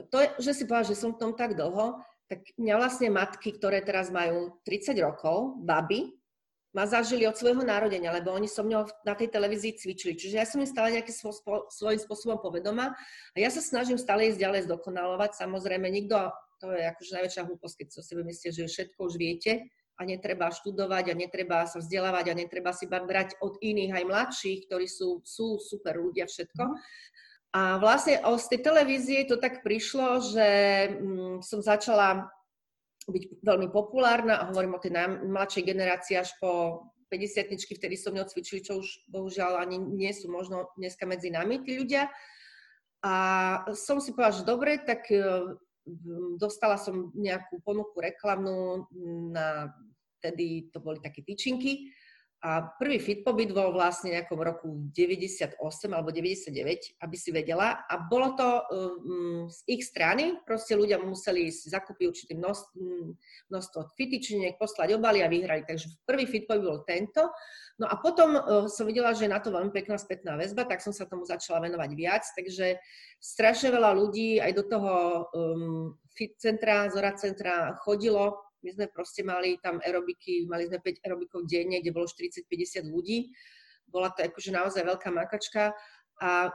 [0.09, 3.85] to, že si povedala, že som v tom tak dlho, tak mňa vlastne matky, ktoré
[3.85, 6.17] teraz majú 30 rokov, baby,
[6.75, 10.13] ma zažili od svojho narodenia, lebo oni so mnou na tej televízii cvičili.
[10.13, 11.15] Čiže ja som im stále nejakým
[11.73, 12.93] svojím spôsobom povedoma
[13.33, 15.37] a ja sa snažím stále ísť ďalej zdokonalovať.
[15.41, 19.15] Samozrejme, nikto to je akože najväčšia hlúposť, keď si o sebe myslíte, že všetko už
[19.17, 24.03] viete a netreba študovať a netreba sa vzdelávať a netreba si brať od iných aj
[24.05, 26.63] mladších, ktorí sú, sú super ľudia, všetko.
[26.63, 26.77] Mhm.
[27.57, 30.47] A vlastne z tej televízie to tak prišlo, že
[30.99, 32.29] mm, som začala
[33.07, 38.59] byť veľmi populárna a hovorím o tej najmladšej generácii až po 50 vtedy som cvičili,
[38.59, 42.11] čo už bohužiaľ ani nie sú možno dneska medzi nami tí ľudia.
[42.99, 43.13] A
[43.71, 45.07] som si povedala, že dobre, tak
[46.35, 48.87] dostala som nejakú ponuku reklamnú
[49.31, 49.71] na,
[50.19, 51.91] tedy to boli také tyčinky,
[52.47, 55.59] A prvý fit pobyt bol vlastne nejakom roku 98
[55.91, 57.83] alebo 99, aby si vedela.
[57.91, 62.79] A bolo to um, z ich strany, proste ľudia museli si zakúpiť určitý množstvo,
[63.51, 65.67] množstvo fitičiniek, poslať obaly a vyhrali.
[65.67, 67.27] Takže prvý fit pobyt bol tento.
[67.83, 70.79] No a potom uh, som videla, že je na to veľmi pekná spätná väzba, tak
[70.79, 72.23] som sa tomu začala venovať viac.
[72.31, 72.79] Takže
[73.19, 74.93] strašne veľa ľudí aj do toho
[75.35, 81.05] um, fit centra, zora centra chodilo my sme proste mali tam aerobiky, mali sme 5
[81.05, 83.31] aerobikov denne, kde bolo 40-50 ľudí.
[83.87, 85.71] Bola to akože naozaj veľká makačka
[86.19, 86.51] a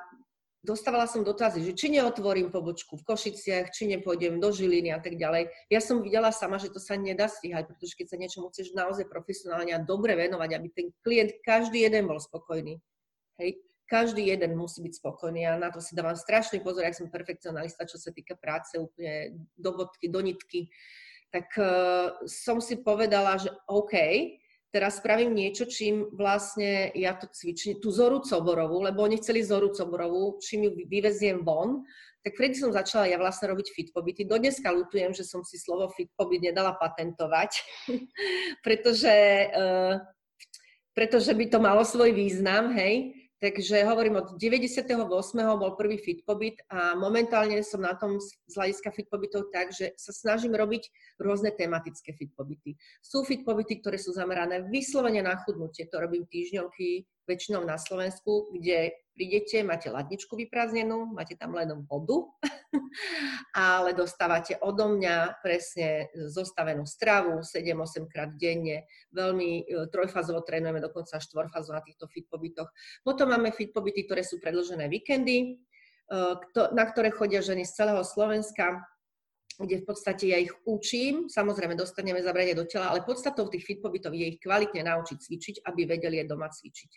[0.62, 5.18] dostávala som dotazy, že či neotvorím pobočku v Košiciach, či nepôjdem do Žiliny a tak
[5.18, 5.50] ďalej.
[5.72, 9.10] Ja som videla sama, že to sa nedá stíhať, pretože keď sa niečomu chceš naozaj
[9.10, 12.78] profesionálne a dobre venovať, aby ten klient každý jeden bol spokojný.
[13.40, 13.58] Hej,
[13.90, 17.88] každý jeden musí byť spokojný a na to si dávam strašný pozor, ak som perfekcionalista,
[17.88, 20.70] čo sa týka práce, úplne do bodky, do nitky
[21.32, 23.96] tak uh, som si povedala, že OK,
[24.68, 29.72] teraz spravím niečo, čím vlastne ja to cvičím, tú Zoru Coborovú, lebo oni chceli Zoru
[29.72, 31.88] Coborovú, čím ju vyveziem von,
[32.22, 34.22] tak vtedy som začala ja vlastne robiť fit pobyty.
[34.28, 37.50] Do dneska lutujem, že som si slovo fit pobyt nedala patentovať,
[38.66, 39.16] pretože,
[39.50, 40.04] uh,
[40.92, 43.21] pretože by to malo svoj význam, hej.
[43.42, 45.02] Takže hovorím, od 98.
[45.58, 49.98] bol prvý fit pobyt a momentálne som na tom z hľadiska fit pobytov tak, že
[49.98, 50.86] sa snažím robiť
[51.18, 52.78] rôzne tematické fit pobyty.
[53.02, 55.90] Sú fit pobyty, ktoré sú zamerané vyslovene na chudnutie.
[55.90, 62.32] To robím týždňovky väčšinou na Slovensku, kde prídete, máte ladničku vyprázdnenú, máte tam len vodu,
[63.56, 68.88] ale dostávate odo mňa presne zostavenú stravu 7-8 krát denne.
[69.12, 72.72] Veľmi e, trojfazovo trénujeme, dokonca štvorfazovo na týchto fit pobytoch.
[73.04, 75.48] Potom máme fit pobyty, ktoré sú predložené víkendy, e,
[76.72, 78.80] na ktoré chodia ženy z celého Slovenska
[79.60, 83.80] kde v podstate ja ich učím, samozrejme dostaneme zabranie do tela, ale podstatou tých fit
[83.84, 86.90] pobytov je ich kvalitne naučiť cvičiť, aby vedeli aj doma cvičiť.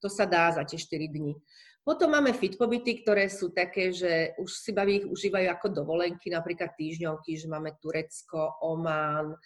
[0.00, 1.34] To sa dá za tie 4 dní.
[1.82, 6.30] Potom máme fit pobyty, ktoré sú také, že už si baví ich užívajú ako dovolenky,
[6.30, 9.36] napríklad týždňovky, že máme Turecko, Oman, e,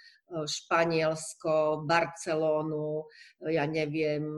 [0.45, 3.09] Španielsko, Barcelónu,
[3.41, 4.29] e, ja neviem,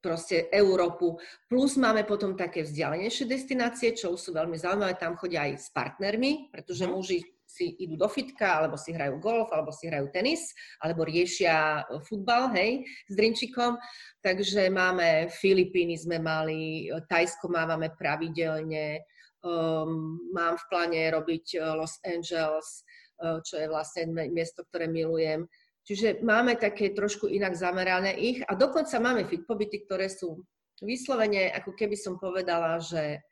[0.00, 1.20] proste Európu.
[1.44, 4.96] Plus máme potom také vzdialenejšie destinácie, čo sú veľmi zaujímavé.
[4.96, 6.92] Tam chodia aj s partnermi, pretože mhm.
[6.96, 7.20] muži
[7.56, 10.52] si idú do fitka, alebo si hrajú golf, alebo si hrajú tenis,
[10.84, 13.80] alebo riešia e, futbal, hej, s drinčikom.
[14.20, 19.00] Takže máme Filipíny sme mali, e, Tajsko máme pravidelne,
[19.40, 22.84] um, mám v pláne robiť e, Los Angeles,
[23.16, 25.48] čo je vlastne miesto, ktoré milujem.
[25.88, 30.44] Čiže máme také trošku inak zamerané ich a dokonca máme fit pobyty, ktoré sú
[30.84, 33.24] vyslovene, ako keby som povedala, že,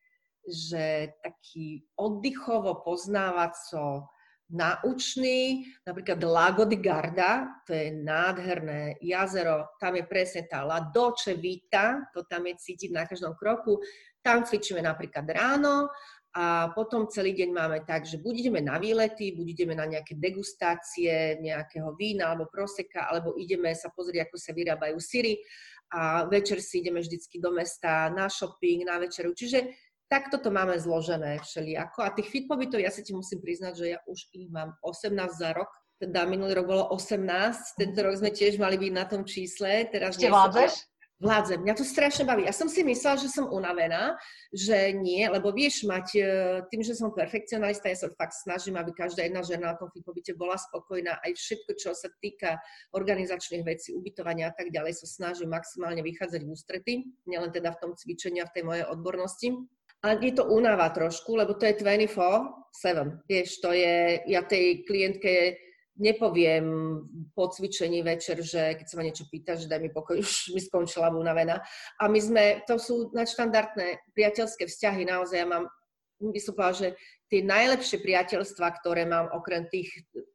[0.46, 4.08] že taký oddychovo poznávaco
[4.52, 11.32] naučný, napríklad Lago di Garda, to je nádherné jazero, tam je presne tá La Doce
[11.34, 13.80] Vita, to tam je cítiť na každom kroku.
[14.20, 15.88] Tam cvičíme napríklad ráno
[16.34, 20.18] a potom celý deň máme tak, že buď ideme na výlety, buď ideme na nejaké
[20.18, 25.38] degustácie nejakého vína alebo proseka, alebo ideme sa pozrieť, ako sa vyrábajú syry
[25.94, 29.30] a večer si ideme vždycky do mesta na shopping, na večeru.
[29.30, 29.70] Čiže
[30.08, 32.02] takto to máme zložené všelijako.
[32.02, 35.16] A tých fit pobytov, ja sa ti musím priznať, že ja už ich mám 18
[35.34, 35.70] za rok.
[35.98, 39.88] Teda minulý rok bolo 18, tento rok sme tiež mali byť na tom čísle.
[39.88, 40.72] Teraz Ešte vládzeš?
[41.22, 41.62] Vládzem.
[41.62, 42.42] Mňa to strašne baví.
[42.42, 44.18] Ja som si myslela, že som unavená,
[44.50, 46.22] že nie, lebo vieš mať, e,
[46.68, 50.34] tým, že som perfekcionalista, ja sa fakt snažím, aby každá jedna žena na tom fitpobyte
[50.34, 51.22] bola spokojná.
[51.22, 52.58] Aj všetko, čo sa týka
[52.92, 56.92] organizačných vecí, ubytovania a tak ďalej, sa snažím maximálne vychádzať v ústrety,
[57.30, 59.54] nielen teda v tom cvičení a v tej mojej odbornosti.
[60.04, 63.24] A je to únava trošku, lebo to je 24-7.
[63.24, 65.56] Vieš, to je, ja tej klientke
[65.96, 66.66] nepoviem
[67.32, 70.60] po cvičení večer, že keď sa ma niečo pýta, že daj mi pokoj, už mi
[70.60, 71.64] skončila unavená.
[71.96, 75.64] A my sme, to sú nadštandardné priateľské vzťahy, naozaj ja mám,
[76.20, 76.88] by som povedala, že
[77.32, 79.88] tie najlepšie priateľstva, ktoré mám, okrem tých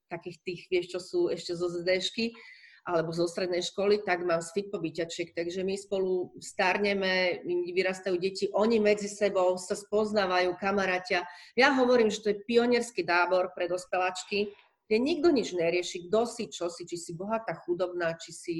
[0.09, 2.33] takých tých, vieš, čo sú ešte zo ZDŠky,
[2.89, 8.81] alebo zo strednej školy, tak mám z fitpobyťačiek, takže my spolu starneme, vyrastajú deti, oni
[8.81, 11.21] medzi sebou sa spoznávajú, kamarátia.
[11.53, 14.49] Ja hovorím, že to je pionierský tábor pre dospeláčky,
[14.89, 18.55] kde nikto nič nerieši, kto si, čo si, či si bohatá, chudobná, či si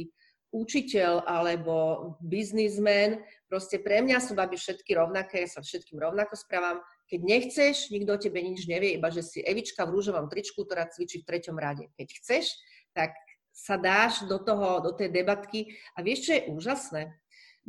[0.50, 1.74] učiteľ alebo
[2.22, 3.22] biznismen.
[3.50, 6.82] Proste pre mňa sú baby všetky rovnaké, ja sa všetkým rovnako správam.
[7.10, 10.86] Keď nechceš, nikto o tebe nič nevie, iba že si Evička v rúžovom tričku, ktorá
[10.90, 11.90] cvičí v treťom rade.
[11.98, 12.46] Keď chceš,
[12.94, 13.14] tak
[13.52, 15.76] sa dáš do toho, do tej debatky.
[15.96, 17.02] A vieš, čo je úžasné?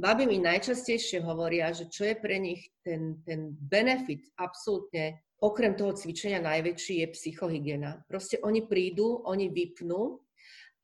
[0.00, 5.92] Baby mi najčastejšie hovoria, že čo je pre nich ten, ten benefit absolútne, okrem toho
[5.92, 8.04] cvičenia najväčší je psychohygiena.
[8.08, 10.20] Proste oni prídu, oni vypnú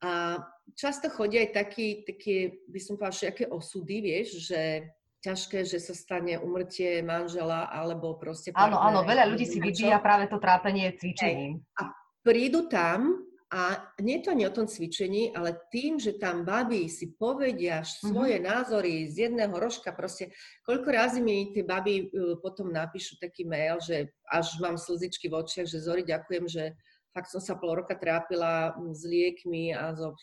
[0.04, 0.36] A
[0.76, 4.92] často chodia aj taký, také, by som povedala, aké osudy, vieš, že
[5.24, 8.52] ťažké, že sa stane umrtie manžela alebo proste...
[8.52, 11.64] Áno, áno, veľa ľudí si vybíja práve to trápenie cvičením.
[11.80, 16.90] A prídu tam a nie to ani o tom cvičení, ale tým, že tam baby
[16.90, 18.50] si povedia svoje mm-hmm.
[18.50, 20.34] názory z jedného rožka, proste
[20.66, 25.38] koľko razy mi tie baby e, potom napíšu taký mail, že až mám slzičky v
[25.46, 26.74] očiach, že Zori, ďakujem, že
[27.14, 30.18] fakt som sa pol roka trápila s liekmi a so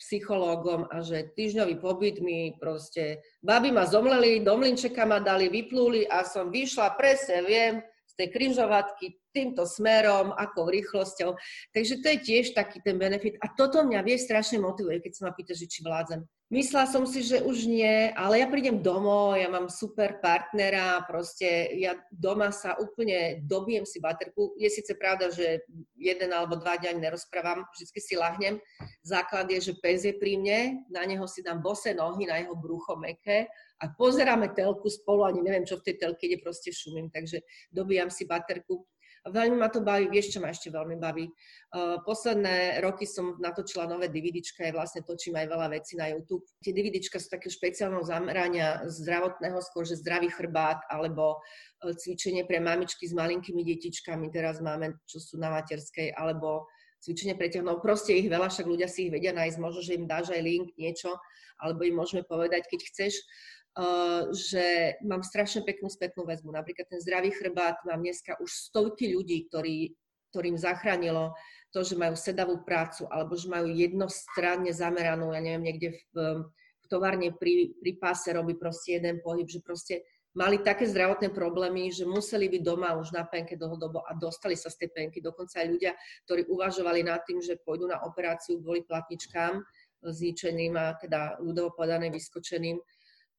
[0.00, 6.08] psychológom a že týždňový pobyt mi proste, baby ma zomleli, do mlinčeka ma dali, vyplúli
[6.08, 7.84] a som vyšla, presne viem,
[8.20, 11.38] tej križovatky týmto smerom, akou rýchlosťou.
[11.72, 13.38] Takže to je tiež taký ten benefit.
[13.40, 16.20] A toto mňa vie strašne motivuje, keď sa ma pýta, že či vládzem.
[16.50, 21.78] Myslela som si, že už nie, ale ja prídem domov, ja mám super partnera, proste
[21.78, 24.58] ja doma sa úplne dobijem si baterku.
[24.58, 25.62] Je síce pravda, že
[25.94, 28.58] jeden alebo dva dňa nerozprávam, vždy si lahnem.
[29.06, 32.58] Základ je, že pes je pri mne, na neho si dám bose nohy, na jeho
[32.58, 33.46] brucho meké
[33.80, 37.40] a pozeráme telku spolu, ani neviem, čo v tej telke ide, proste šumím, takže
[37.72, 38.84] dobíjam si baterku.
[39.20, 41.28] Veľmi ma to baví, vieš, čo ma ešte veľmi baví.
[41.76, 46.40] Uh, posledné roky som natočila nové DVDčka, ja vlastne točím aj veľa vecí na YouTube.
[46.64, 52.64] Tie DVDčka sú také špeciálneho zamerania zdravotného, skôr, že zdravý chrbát, alebo uh, cvičenie pre
[52.64, 56.64] mamičky s malinkými detičkami, teraz máme, čo sú na materskej, alebo
[57.04, 57.76] cvičenie preťahnuť.
[57.84, 60.72] Proste ich veľa, však ľudia si ich vedia nájsť, možno, že im dáš aj link,
[60.80, 61.12] niečo,
[61.60, 63.20] alebo im môžeme povedať, keď chceš.
[63.70, 66.50] Eh, že mám strašne peknú spätnú väzbu.
[66.50, 69.94] Napríklad ten zdravý chrbát, mám dneska už stovky ľudí, ktorí,
[70.34, 71.38] ktorým zachránilo
[71.70, 76.86] to, že majú sedavú prácu alebo že majú jednostranne zameranú, ja neviem, niekde v, v
[76.90, 80.02] továrne pri, pri páse robí proste jeden pohyb, že proste
[80.34, 84.66] mali také zdravotné problémy, že museli byť doma už na penke dlhodobo a dostali sa
[84.66, 85.22] z tej penky.
[85.22, 85.94] Dokonca aj ľudia,
[86.26, 89.62] ktorí uvažovali nad tým, že pôjdu na operáciu kvôli platničkám
[90.02, 92.82] zničeným a teda ľudovo povedané vyskočeným,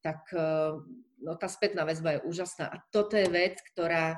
[0.01, 0.77] tak eh,
[1.21, 2.69] no, tá spätná väzba je úžasná.
[2.69, 4.17] A toto je vec, ktorá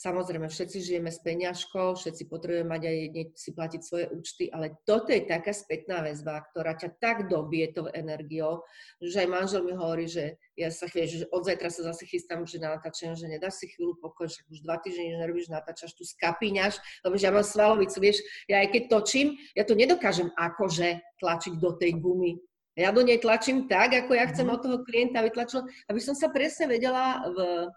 [0.00, 2.96] Samozrejme, všetci žijeme s peňažkou, všetci potrebujeme mať aj
[3.36, 7.84] si platiť svoje účty, ale toto je taká spätná väzba, ktorá ťa tak dobie tou
[7.92, 8.64] energiou,
[8.96, 12.48] že aj manžel mi hovorí, že ja sa chvíľ, že od zajtra sa zase chystám,
[12.48, 16.08] že na natáčanie, že nedáš si chvíľu pokoj, však už dva týždne nerobíš, natáčaš, tu
[16.08, 20.96] skapíňaš, lebo že ja mám svalovicu, vieš, ja aj keď točím, ja to nedokážem akože
[21.20, 22.40] tlačiť do tej gumy,
[22.80, 24.54] ja do nej tlačím tak, ako ja chcem mm.
[24.56, 27.68] od toho klienta vytlačiť, aby som sa presne vedela v,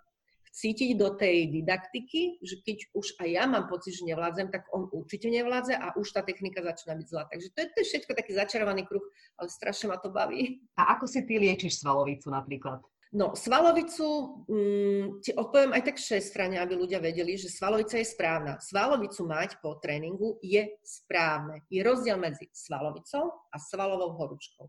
[0.54, 4.86] cítiť do tej didaktiky, že keď už aj ja mám pocit, že nevládzem, tak on
[4.94, 7.26] určite nevládze a už tá technika začína byť zlá.
[7.26, 9.04] Takže to je, to je všetko taký začarovaný kruh,
[9.42, 10.62] ale strašne ma to baví.
[10.78, 12.86] A ako si ty liečiš svalovicu napríklad?
[13.13, 18.58] No, svalovicu mm, ti odpoviem aj tak strane, aby ľudia vedeli, že svalovica je správna.
[18.58, 21.62] Svalovicu mať po tréningu je správne.
[21.70, 24.66] Je rozdiel medzi svalovicou a svalovou horúčkou.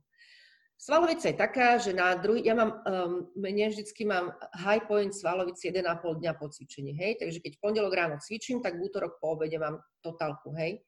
[0.85, 5.73] Svalovica je taká, že na druhý, ja mám, um, mne vždycky mám high point svalovici
[5.73, 5.81] 1,5
[6.21, 9.57] dňa po cvičení, hej, takže keď v pondelok ráno cvičím, tak v útorok po obede
[9.57, 10.85] mám totálku, hej.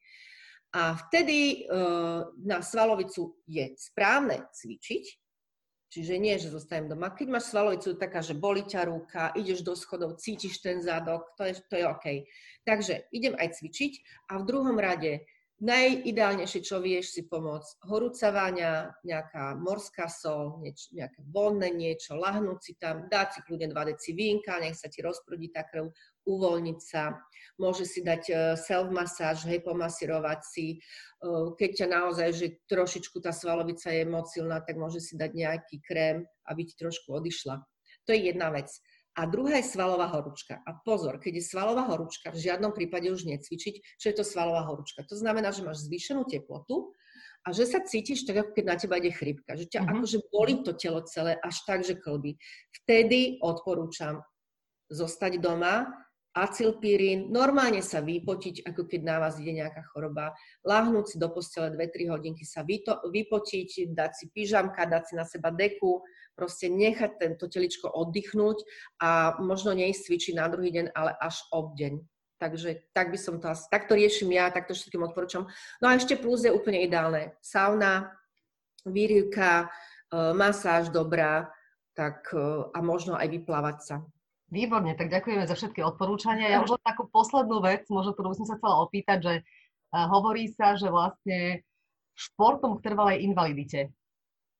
[0.77, 5.03] A vtedy uh, na svalovicu je správne cvičiť,
[5.89, 7.17] čiže nie, že zostanem doma.
[7.17, 11.49] Keď máš svalovicu taká, že boli ťa ruka, ideš do schodov, cítiš ten zadok, to
[11.49, 12.05] je, to je OK.
[12.69, 15.25] Takže idem aj cvičiť a v druhom rade
[15.57, 22.59] Najideálnejšie, čo vieš si pomôcť, horúca váňa, nejaká morská sol, nieč, nejaké voľné niečo, lahnúť
[22.61, 25.89] si tam, dať si kľudne 2 deci vínka, nech sa ti rozprudí tá krv,
[26.29, 27.17] uvoľniť sa.
[27.57, 30.77] Môže si dať e, self-masáž, hej, pomasírovať si.
[30.77, 30.77] E,
[31.57, 35.81] keď ťa naozaj, že trošičku tá svalovica je moc silná, tak môže si dať nejaký
[35.81, 37.65] krém, aby ti trošku odišla.
[38.05, 38.69] To je jedna vec.
[39.17, 40.61] A druhá je svalová horúčka.
[40.61, 44.61] A pozor, keď je svalová horúčka, v žiadnom prípade už necvičiť, čo je to svalová
[44.69, 45.01] horúčka.
[45.09, 46.93] To znamená, že máš zvýšenú teplotu
[47.41, 49.57] a že sa cítiš tak, ako keď na teba ide chrypka.
[49.57, 49.93] Že ťa uh-huh.
[49.97, 52.37] akože bolí to telo celé až tak, že klby.
[52.83, 54.21] Vtedy odporúčam
[54.93, 55.89] zostať doma,
[56.45, 61.73] acylpírin, normálne sa vypotiť, ako keď na vás ide nejaká choroba, láhnúť si do postele
[61.73, 66.05] 2-3 hodinky sa vyto, vypotiť, dať si pyžamka, dať si na seba deku,
[66.37, 68.61] proste nechať tento teličko oddychnúť
[69.01, 71.97] a možno neísť cvičiť na druhý deň, ale až ob deň.
[72.37, 75.49] Takže tak by som to asi, takto riešim ja, takto všetkým odporúčam.
[75.81, 77.33] No a ešte plus je úplne ideálne.
[77.41, 78.13] Sauna,
[78.85, 81.49] výrivka, e, masáž dobrá,
[81.97, 83.95] tak e, a možno aj vyplávať sa.
[84.47, 86.47] Výborne, tak ďakujeme za všetky odporúčania.
[86.47, 89.43] Ja už takú poslednú vec, možno ktorú som sa chcela opýtať, že e,
[89.91, 91.67] hovorí sa, že vlastne
[92.15, 93.91] športom k trvalej invalidite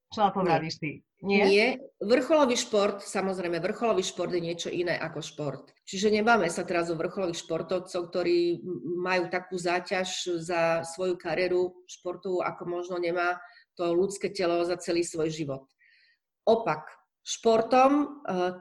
[0.07, 1.03] čo na to vravíš ty?
[1.19, 1.43] Nie?
[1.49, 1.67] Nie.
[1.99, 5.65] Vrcholový šport, samozrejme, vrcholový šport je niečo iné ako šport.
[5.83, 8.61] Čiže nebáme sa teraz o vrcholových športovcov, ktorí
[9.01, 13.35] majú takú záťaž za svoju kariéru športovú, ako možno nemá
[13.75, 15.63] to ľudské telo za celý svoj život.
[16.47, 16.87] Opak,
[17.27, 18.07] športom eh,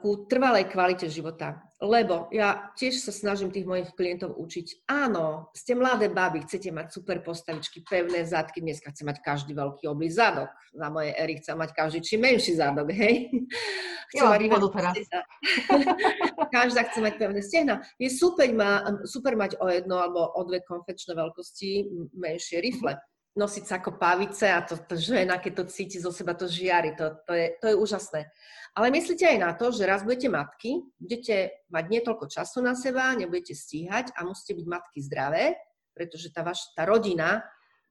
[0.03, 1.63] ku trvalej kvalite života.
[1.77, 4.89] Lebo ja tiež sa snažím tých mojich klientov učiť.
[4.89, 9.85] Áno, ste mladé baby, chcete mať super postavičky, pevné zadky, dneska chce mať každý veľký
[9.85, 10.49] oblý zadok.
[10.73, 13.29] Za moje ery chce mať každý či menší zadok, hej?
[14.07, 14.71] Chce jo.
[16.55, 17.83] Každá chce mať pevné stehna.
[17.99, 22.95] Je super, má, super mať o jedno alebo o dve konfečné veľkosti menšie rifle
[23.37, 26.97] nosiť sa ako pavice a to, to žena, keď to cíti zo seba, to žiari,
[26.97, 28.21] to, to, je, to je úžasné.
[28.77, 33.13] Ale myslíte aj na to, že raz budete matky, budete mať netoľko času na seba,
[33.17, 35.57] nebudete stíhať a musíte byť matky zdravé,
[35.93, 37.45] pretože tá, vaša, tá rodina,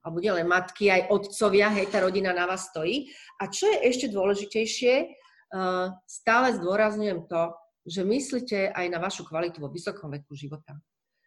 [0.05, 3.09] alebo nielen matky, aj otcovia, hej, tá rodina na vás stojí.
[3.41, 7.53] A čo je ešte dôležitejšie, uh, stále zdôrazňujem to,
[7.85, 10.77] že myslíte aj na vašu kvalitu vo vysokom veku života.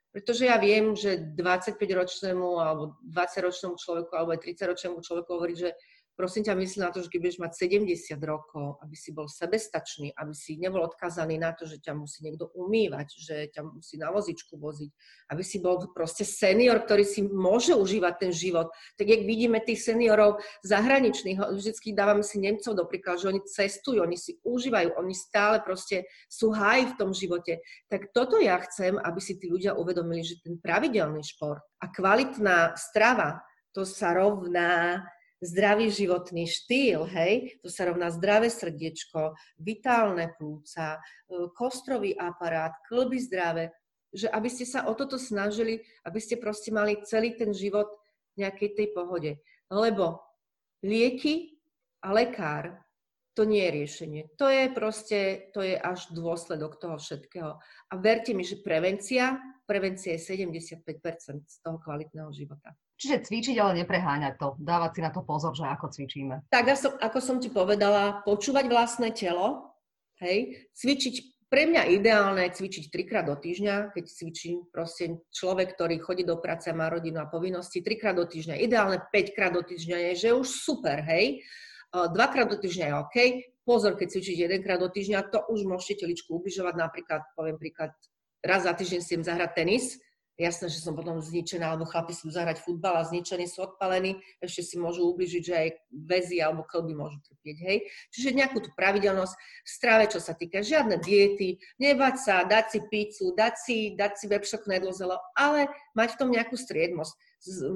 [0.08, 5.76] Pretože ja viem, že 25-ročnému alebo 20-ročnému človeku alebo aj 30-ročnému človeku hovorí, že
[6.18, 10.10] prosím ťa, myslí na to, že keď budeš mať 70 rokov, aby si bol sebestačný,
[10.18, 14.10] aby si nebol odkazaný na to, že ťa musí niekto umývať, že ťa musí na
[14.10, 14.90] vozičku voziť,
[15.30, 18.66] aby si bol proste senior, ktorý si môže užívať ten život.
[18.98, 24.02] Tak jak vidíme tých seniorov zahraničných, vždycky dávame si Nemcov do príkladu, že oni cestujú,
[24.02, 27.62] oni si užívajú, oni stále proste sú haj v tom živote.
[27.86, 32.74] Tak toto ja chcem, aby si tí ľudia uvedomili, že ten pravidelný šport a kvalitná
[32.74, 33.38] strava,
[33.70, 35.06] to sa rovná
[35.38, 41.00] zdravý životný štýl, hej, to sa rovná zdravé srdiečko, vitálne plúca, e,
[41.54, 43.70] kostrový aparát, klby zdravé,
[44.10, 47.86] že aby ste sa o toto snažili, aby ste proste mali celý ten život
[48.34, 49.38] v nejakej tej pohode.
[49.70, 50.18] Lebo
[50.82, 51.60] lieky
[52.02, 52.88] a lekár
[53.38, 54.22] to nie je riešenie.
[54.34, 55.20] To je proste,
[55.54, 57.54] to je až dôsledok toho všetkého.
[57.62, 60.82] A verte mi, že prevencia, prevencia je 75%
[61.46, 62.74] z toho kvalitného života.
[62.98, 64.58] Čiže cvičiť, ale nepreháňať to.
[64.58, 66.50] Dávať si na to pozor, že ako cvičíme.
[66.50, 69.70] Tak ako som ti povedala, počúvať vlastné telo,
[70.18, 75.96] hej, cvičiť pre mňa ideálne je cvičiť trikrát do týždňa, keď cvičím proste človek, ktorý
[75.96, 78.60] chodí do práce, má rodinu a povinnosti, trikrát do týždňa.
[78.60, 81.40] Ideálne 5 krát do týždňa je, že už super, hej.
[81.88, 83.16] Dvakrát do týždňa je OK.
[83.64, 86.74] Pozor, keď cvičíte jedenkrát do týždňa, to už môžete teličku ubližovať.
[86.76, 87.96] Napríklad, poviem príklad,
[88.44, 89.96] raz za týždeň si zahrať tenis,
[90.38, 94.62] Jasné, že som potom zničená, alebo chlapi sú zahrať futbal a zničení sú odpalení, ešte
[94.62, 97.78] si môžu ubližiť, že aj väzy alebo klby môžu trpieť, hej.
[98.14, 102.78] Čiže nejakú tú pravidelnosť v strave, čo sa týka žiadne diety, nebať sa, dať si
[102.86, 105.66] pizzu, dať si, dať si webshop nedlozelo, ale
[105.98, 107.18] mať v tom nejakú striednosť.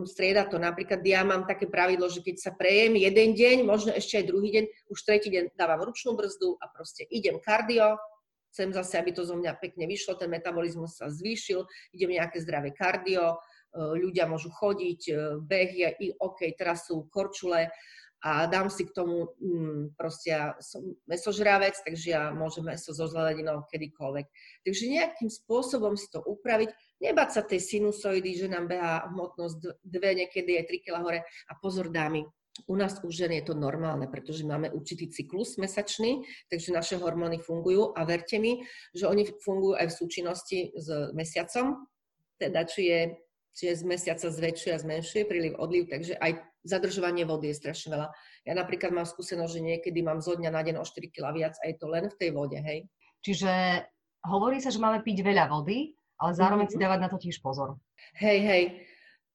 [0.07, 4.23] Strieda to napríklad, ja mám také pravidlo, že keď sa prejem jeden deň, možno ešte
[4.23, 7.99] aj druhý deň, už tretí deň dávam ručnú brzdu a proste idem kardio,
[8.53, 11.65] chcem zase, aby to zo mňa pekne vyšlo, ten metabolizmus sa zvýšil,
[11.97, 13.37] idem nejaké zdravé kardio, e,
[13.97, 17.73] ľudia môžu chodiť, e, beh je i OK, teraz sú korčule
[18.23, 23.11] a dám si k tomu, mm, proste ja som mesožravec, takže ja môžem meso so
[23.11, 24.27] zleninou kedykoľvek.
[24.63, 26.71] Takže nejakým spôsobom si to upraviť,
[27.03, 31.53] nebať sa tej sinusoidy, že nám beha hmotnosť dve, niekedy aj 3 kg hore a
[31.59, 32.23] pozor dámy,
[32.69, 36.21] u nás u žen je to normálne, pretože máme určitý cyklus mesačný,
[36.53, 38.61] takže naše hormóny fungujú a verte mi,
[38.93, 41.89] že oni fungujú aj v súčinnosti s mesiacom,
[42.37, 43.01] teda či je,
[43.57, 47.89] či je z mesiaca zväčšuje a zmenšuje príliv, odliv, takže aj zadržovanie vody je strašne
[47.97, 48.09] veľa.
[48.45, 51.55] Ja napríklad mám skúsenosť, že niekedy mám zo dňa na deň o 4 kg viac
[51.57, 52.85] a je to len v tej vode, hej.
[53.25, 53.51] Čiže
[54.29, 56.79] hovorí sa, že máme piť veľa vody, ale zároveň mm-hmm.
[56.79, 57.81] si dávať na to tiež pozor.
[58.21, 58.63] Hej, hej.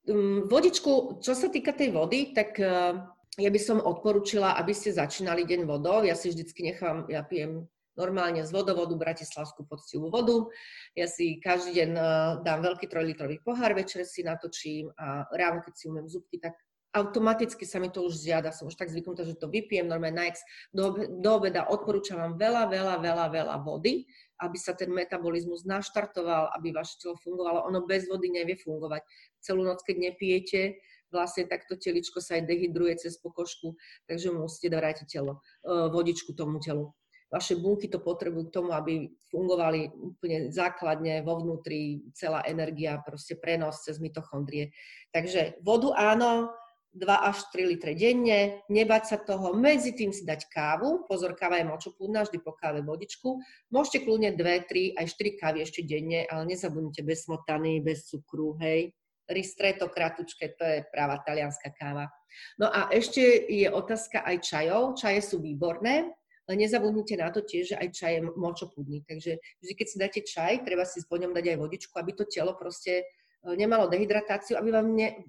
[0.08, 2.96] Mm, vodičku, čo sa týka tej vody, tak eh,
[3.38, 6.00] ja by som odporúčila, aby ste začínali deň vodou.
[6.08, 7.68] Ja si vždycky nechám, ja pijem
[8.00, 10.48] normálne z vodovodu bratislavskú poctivú vodu.
[10.96, 12.04] Ja si každý deň eh,
[12.40, 16.56] dám veľký trojlitrový pohár, večer si natočím a ráno, keď si umiem zubky, tak
[16.96, 18.56] automaticky sa mi to už zjada.
[18.56, 20.40] Som už tak zvyknutá, že to vypijem normálne na ex.
[20.72, 24.08] Do, do obeda odporúčam vám veľa, veľa, veľa, veľa vody
[24.42, 27.66] aby sa ten metabolizmus naštartoval, aby vaše telo fungovalo.
[27.70, 29.02] Ono bez vody nevie fungovať.
[29.42, 30.78] Celú noc, keď nepijete,
[31.10, 36.60] vlastne takto teličko sa aj dehydruje cez pokožku, takže musíte dať telo, e, vodičku tomu
[36.60, 36.92] telu.
[37.28, 43.36] Vaše bunky to potrebujú k tomu, aby fungovali úplne základne vo vnútri, celá energia, proste
[43.36, 44.72] prenos cez mitochondrie.
[45.12, 46.56] Takže vodu áno,
[46.98, 51.62] 2 až 3 litre denne, nebať sa toho, medzi tým si dať kávu, pozor, káva
[51.62, 53.38] je močopúdna, vždy po káve vodičku,
[53.70, 58.58] môžete kľudne 2, 3, aj 4 kávy ešte denne, ale nezabudnite bez smotany, bez cukru,
[58.58, 58.98] hej.
[59.28, 62.08] Ristretto kratučke, to je práva talianská káva.
[62.56, 63.20] No a ešte
[63.52, 64.96] je otázka aj čajov.
[64.96, 66.16] Čaje sú výborné,
[66.48, 69.04] len nezabudnite na to tiež, že aj čaj je močopudný.
[69.04, 72.24] Takže vždy, keď si dáte čaj, treba si po ňom dať aj vodičku, aby to
[72.24, 73.04] telo proste
[73.46, 75.28] nemalo dehydratáciu, aby vám ne,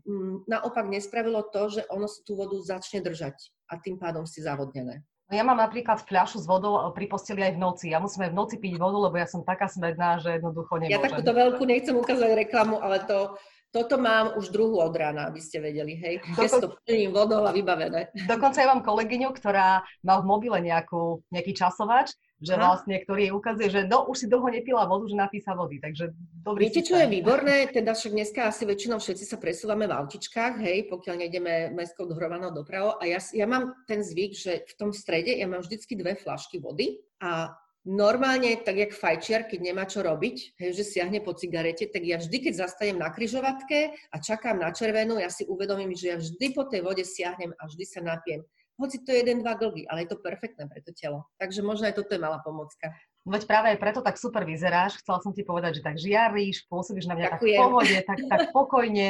[0.49, 3.37] naopak nespravilo to, že ono si tú vodu začne držať
[3.69, 5.05] a tým pádom si zavodnené.
[5.29, 7.87] No ja mám napríklad fľašu s vodou pri posteli aj v noci.
[7.93, 10.97] Ja musím aj v noci piť vodu, lebo ja som taká smedná, že jednoducho nemôžem.
[10.97, 13.37] Ja takúto veľkú nechcem ukázať reklamu, ale to,
[13.69, 16.25] toto mám už druhú od rána, aby ste vedeli, hej.
[16.33, 16.61] Dokon...
[16.65, 18.09] to plním vodou a vybavené.
[18.25, 22.63] Dokonca ja mám kolegyňu, ktorá má v mobile nejakú, nejaký časovač, že Aha.
[22.63, 26.15] vlastne, ktorý jej ukazuje, že no, už si dlho nepila vodu, že napísa vody, takže
[26.47, 27.67] dobrý Viete, čo je výborné?
[27.67, 32.55] Teda však dneska asi väčšinou všetci sa presúvame v autičkách, hej, pokiaľ nejdeme mestskou dohrovanou
[32.55, 36.15] dopravou a ja, ja mám ten zvyk, že v tom strede ja mám vždycky dve
[36.15, 37.51] flašky vody a
[37.83, 42.23] normálne, tak jak fajčiar, keď nemá čo robiť, hej, že siahne po cigarete, tak ja
[42.23, 46.55] vždy, keď zastanem na kryžovatke a čakám na červenú, ja si uvedomím, že ja vždy
[46.55, 48.47] po tej vode siahnem a vždy sa napiem
[48.79, 51.27] hoci to je jeden, dva glgy, ale je to perfektné pre to telo.
[51.43, 52.95] Takže možno aj toto je malá pomocka.
[53.27, 55.03] Veď práve aj preto tak super vyzeráš.
[55.03, 57.43] Chcela som ti povedať, že tak žiaríš, pôsobíš na mňa Ďakujem.
[57.43, 59.07] tak v pohode, tak, tak pokojne,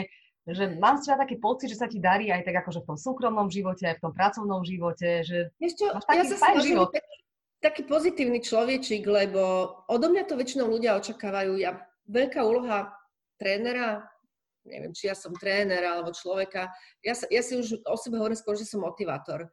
[0.49, 3.53] že mám z taký pocit, že sa ti darí aj tak akože v tom súkromnom
[3.53, 6.89] živote, aj v tom pracovnom živote, že Ešte, máš taký ja sa život.
[6.89, 7.15] Taký,
[7.61, 11.61] taký pozitívny človečik, lebo odo mňa to väčšinou ľudia očakávajú.
[11.61, 12.97] Ja, veľká úloha
[13.37, 14.09] trénera
[14.69, 16.69] neviem, či ja som tréner alebo človeka.
[17.01, 19.49] Ja, sa, ja si už o sebe hovorím skôr, že som motivátor.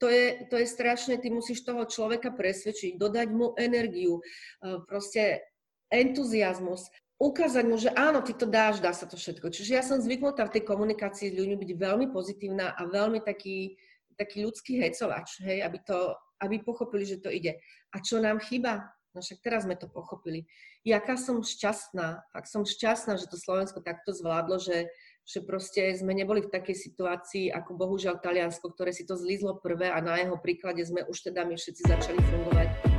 [0.00, 5.44] To je, to je strašné, ty musíš toho človeka presvedčiť, dodať mu energiu, e, proste
[5.92, 6.88] entuziasmus,
[7.20, 9.52] ukázať mu, že áno, ty to dáš, dá sa to všetko.
[9.52, 13.76] Čiže ja som zvyknutá v tej komunikácii s ľuďmi byť veľmi pozitívna a veľmi taký,
[14.16, 17.60] taký ľudský hecovač, hej, aby, to, aby pochopili, že to ide.
[17.92, 18.88] A čo nám chýba?
[19.10, 20.46] No však teraz sme to pochopili.
[20.86, 24.86] Jaká som šťastná, tak som šťastná, že to Slovensko takto zvládlo, že,
[25.26, 29.90] že proste sme neboli v takej situácii ako bohužiaľ Taliansko, ktoré si to zlízlo prvé
[29.90, 32.89] a na jeho príklade sme už teda my všetci začali fungovať